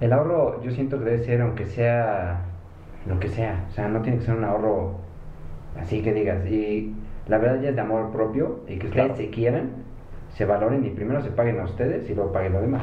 [0.00, 2.42] El ahorro yo siento que debe ser, aunque sea
[3.06, 4.94] lo que sea, o sea, no tiene que ser un ahorro
[5.78, 6.44] así que digas.
[6.46, 6.94] Y
[7.28, 9.16] la verdad ya es de amor propio y que ustedes Claro.
[9.16, 9.70] se quieran,
[10.34, 12.82] se valoren y primero se paguen a ustedes y luego paguen lo demás.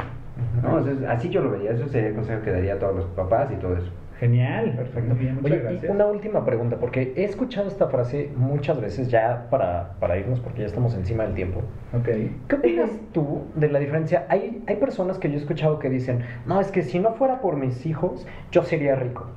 [0.61, 0.77] ¿no?
[0.77, 3.49] Entonces, así yo lo vería, eso sería el consejo que daría a todos los papás
[3.51, 3.91] y todo eso.
[4.19, 5.13] Genial, perfecto.
[5.15, 9.47] Bien, muchas Oye, y una última pregunta, porque he escuchado esta frase muchas veces ya
[9.51, 11.61] para, para irnos, porque ya estamos encima del tiempo.
[11.95, 12.09] Ok.
[12.47, 14.25] ¿Qué opinas tú de la diferencia?
[14.29, 17.41] Hay, hay personas que yo he escuchado que dicen, no, es que si no fuera
[17.41, 19.27] por mis hijos, yo sería rico.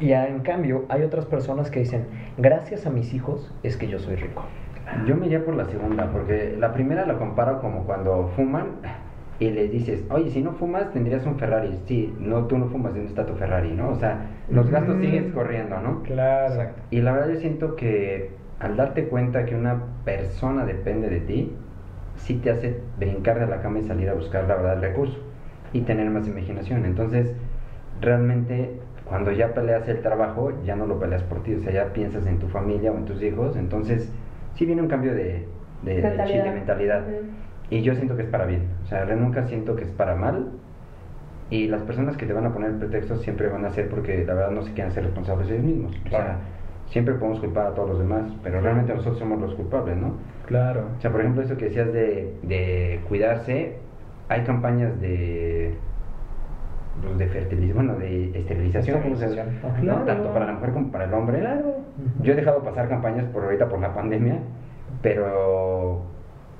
[0.00, 2.06] Y en cambio, hay otras personas que dicen,
[2.38, 4.42] gracias a mis hijos es que yo soy rico.
[5.06, 8.66] Yo me iría por la segunda, porque la primera la comparo como cuando fuman
[9.38, 11.78] y les dices, oye, si no fumas tendrías un Ferrari.
[11.86, 13.72] Sí, no, tú no fumas, ¿dónde está tu Ferrari?
[13.72, 13.90] ¿no?
[13.90, 15.00] O sea, los gastos Mm.
[15.00, 16.02] siguen corriendo, ¿no?
[16.02, 16.54] Claro.
[16.54, 16.82] Exacto.
[16.90, 21.52] Y la verdad yo siento que al darte cuenta que una persona depende de ti,
[22.16, 25.18] sí te hace brincar de la cama y salir a buscar la verdad el recurso
[25.72, 26.84] y tener más imaginación.
[26.84, 27.32] Entonces,
[28.00, 28.79] realmente
[29.10, 32.26] cuando ya peleas el trabajo, ya no lo peleas por ti, o sea, ya piensas
[32.26, 34.08] en tu familia o en tus hijos, entonces
[34.54, 35.46] sí viene un cambio de,
[35.82, 37.02] de, de chip, de mentalidad.
[37.02, 37.26] Ujú.
[37.70, 40.52] Y yo siento que es para bien, o sea, nunca siento que es para mal.
[41.50, 44.34] Y las personas que te van a poner pretextos siempre van a ser porque la
[44.34, 45.92] verdad no se quieren ser responsables ellos mismos.
[46.06, 46.24] O Claro.
[46.24, 46.38] sea,
[46.86, 50.14] siempre podemos culpar a todos los demás, pero realmente nosotros somos los culpables, ¿no?
[50.46, 50.84] Claro.
[50.96, 53.80] O sea, por ejemplo, eso que decías de, de cuidarse,
[54.28, 55.74] hay campañas de
[57.02, 59.00] pues, de fertilización, bueno, de esterilización.
[59.10, 59.80] ¿no?
[59.80, 60.04] Claro.
[60.04, 61.40] Tanto para la mujer como para el hombre.
[61.40, 61.76] Claro.
[62.22, 64.38] Yo he dejado pasar campañas por ahorita por la pandemia,
[65.02, 66.02] pero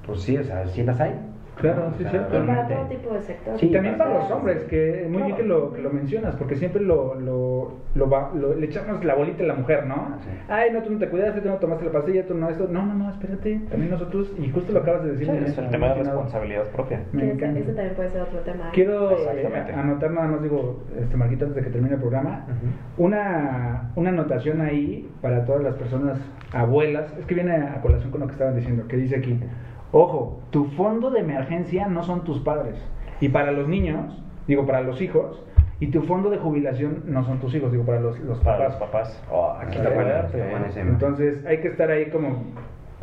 [0.07, 1.14] pues sí, o sea, sí las hay.
[1.61, 2.42] Claro, sí, cierto.
[2.42, 3.62] Y para todo tipo de sectores.
[3.62, 4.32] Y también para los Sí.
[4.32, 8.30] hombres, que muy bien que lo, que lo mencionas, porque siempre lo, lo, lo, va-
[8.34, 10.16] lo- le echamos la bolita a la mujer, ¿no?
[10.22, 10.30] Sí.
[10.48, 12.66] Ay, no, tú no te cuidaste, tú no tomaste la pastilla, tú no esto.
[12.70, 15.26] No, no, no, espérate, también nosotros, y justo lo acabas de decir.
[15.30, 17.02] Sí, es el tema de responsabilidad propia.
[17.12, 17.58] Me encanta.
[17.61, 18.70] ese también puede ser otro tema.
[18.72, 22.46] Quiero eh, anotar nada más, digo, este Marquito, antes de que termine el programa,
[22.96, 26.18] una, una anotación ahí para todas las personas
[26.52, 27.12] abuelas.
[27.18, 29.38] Es que viene a colación con lo que estaban diciendo, que dice aquí,
[29.93, 32.76] ojo, tu fondo de emergencia no son tus padres.
[33.20, 35.43] Y para los niños, digo, para los hijos,
[35.78, 38.72] y tu fondo de jubilación no son tus hijos, digo, para los, los Para papás.
[38.80, 39.22] los papás.
[39.30, 39.88] Oh, aquí Está
[40.38, 40.64] ¿eh?
[40.68, 40.80] ese.
[40.80, 42.45] Entonces hay que estar ahí como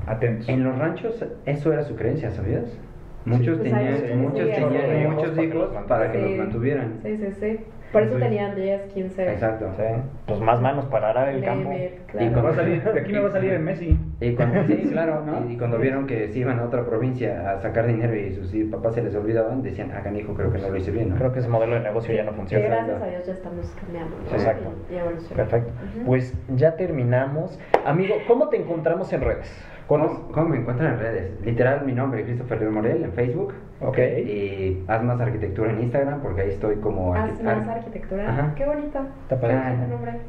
[0.06, 0.48] atentos.
[0.48, 2.78] En los ranchos eso era su creencia, ¿sabías?
[3.26, 6.30] Muchos Pues tenían, muchos muchos que tenían muchos Para que hijos para que Sí.
[6.30, 6.94] los mantuvieran.
[7.04, 7.60] Sí, sí, sí.
[7.92, 9.32] Por eso Entonces- tenían 10, 15.
[9.32, 9.72] Exacto.
[9.78, 9.84] Sí,
[10.26, 11.72] Pues más manos para arar el campo.
[11.72, 13.98] Y salir- de aquí me va a salir el Messi.
[14.20, 15.50] Y cuando, sí, claro, ¿no?
[15.50, 18.96] y cuando vieron que se iban a otra provincia a sacar dinero y sus papás
[18.96, 21.16] se les olvidaban, decían, hagan hijo, creo que no lo hice bien, ¿no?
[21.16, 22.66] Creo que ese modelo de negocio ya no funciona.
[22.66, 24.16] gracias a Dios ya estamos cambiando.
[24.18, 24.36] ¿no?
[24.36, 24.74] Exacto.
[24.92, 25.36] Y, y.
[25.36, 25.72] Perfecto.
[26.06, 27.60] Pues ya terminamos.
[27.86, 29.52] Amigo, ¿cómo te encontramos en redes?
[29.88, 31.42] ¿Cómo, cómo me encuentran en redes?
[31.46, 33.54] Literal, mi nombre, Christopher León Morel, en Facebook.
[33.82, 33.98] Ok.
[33.98, 37.14] Y haz más arquitectura en Instagram, porque ahí estoy como...
[37.14, 38.30] Más ar- arquitectura.
[38.30, 38.54] Ajá.
[38.56, 39.00] Qué bonito.
[39.24, 39.56] Está padre.
[39.56, 39.76] Ah.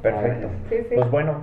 [0.03, 0.49] Perfecto.
[0.69, 0.95] Sí, sí.
[0.95, 1.39] Pues bueno,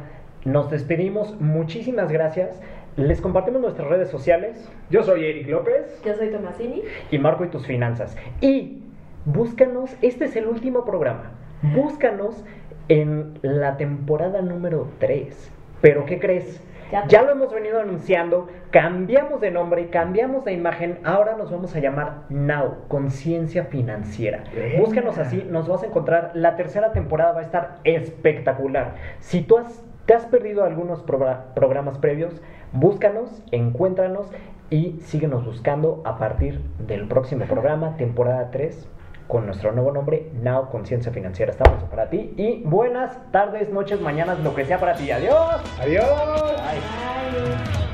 [0.45, 1.39] nos despedimos.
[1.41, 2.61] Muchísimas gracias.
[2.95, 6.01] Les compartimos nuestras redes sociales Yo soy Eric López.
[6.05, 6.84] Yo soy Tomasini.
[7.11, 8.16] y Marco y tus finanzas.
[8.39, 8.84] Y
[9.26, 11.32] búscanos, este es el último programa.
[11.76, 12.45] Búscanos
[12.88, 15.51] en la temporada número 3.
[15.82, 16.61] Pero ¿qué crees?
[16.91, 21.75] Ya- Ya lo hemos venido anunciando, cambiamos de nombre, cambiamos de imagen, ahora nos vamos
[21.75, 24.43] a llamar Now, Conciencia Financiera.
[24.55, 24.79] Venga.
[24.79, 26.31] Búscanos así, nos vas a encontrar.
[26.36, 28.95] La tercera temporada va a estar espectacular.
[29.19, 34.31] Si tú has, te has perdido algunos progra- programas previos, búscanos, encuéntranos
[34.69, 38.88] y síguenos buscando a partir del próximo programa, temporada 3,
[39.28, 41.51] con nuestro nuevo nombre, Now Conciencia Financiera.
[41.51, 45.11] Estamos para ti y buenas tardes, noches, mañanas, lo que sea para ti.
[45.11, 45.61] Adiós.
[45.80, 46.05] Adiós.
[46.05, 47.86] Bye.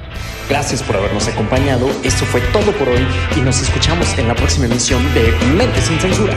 [0.49, 1.88] Gracias por habernos acompañado.
[2.03, 3.07] Esto fue todo por hoy
[3.38, 6.34] y nos escuchamos en la próxima emisión de Mente sin Censura.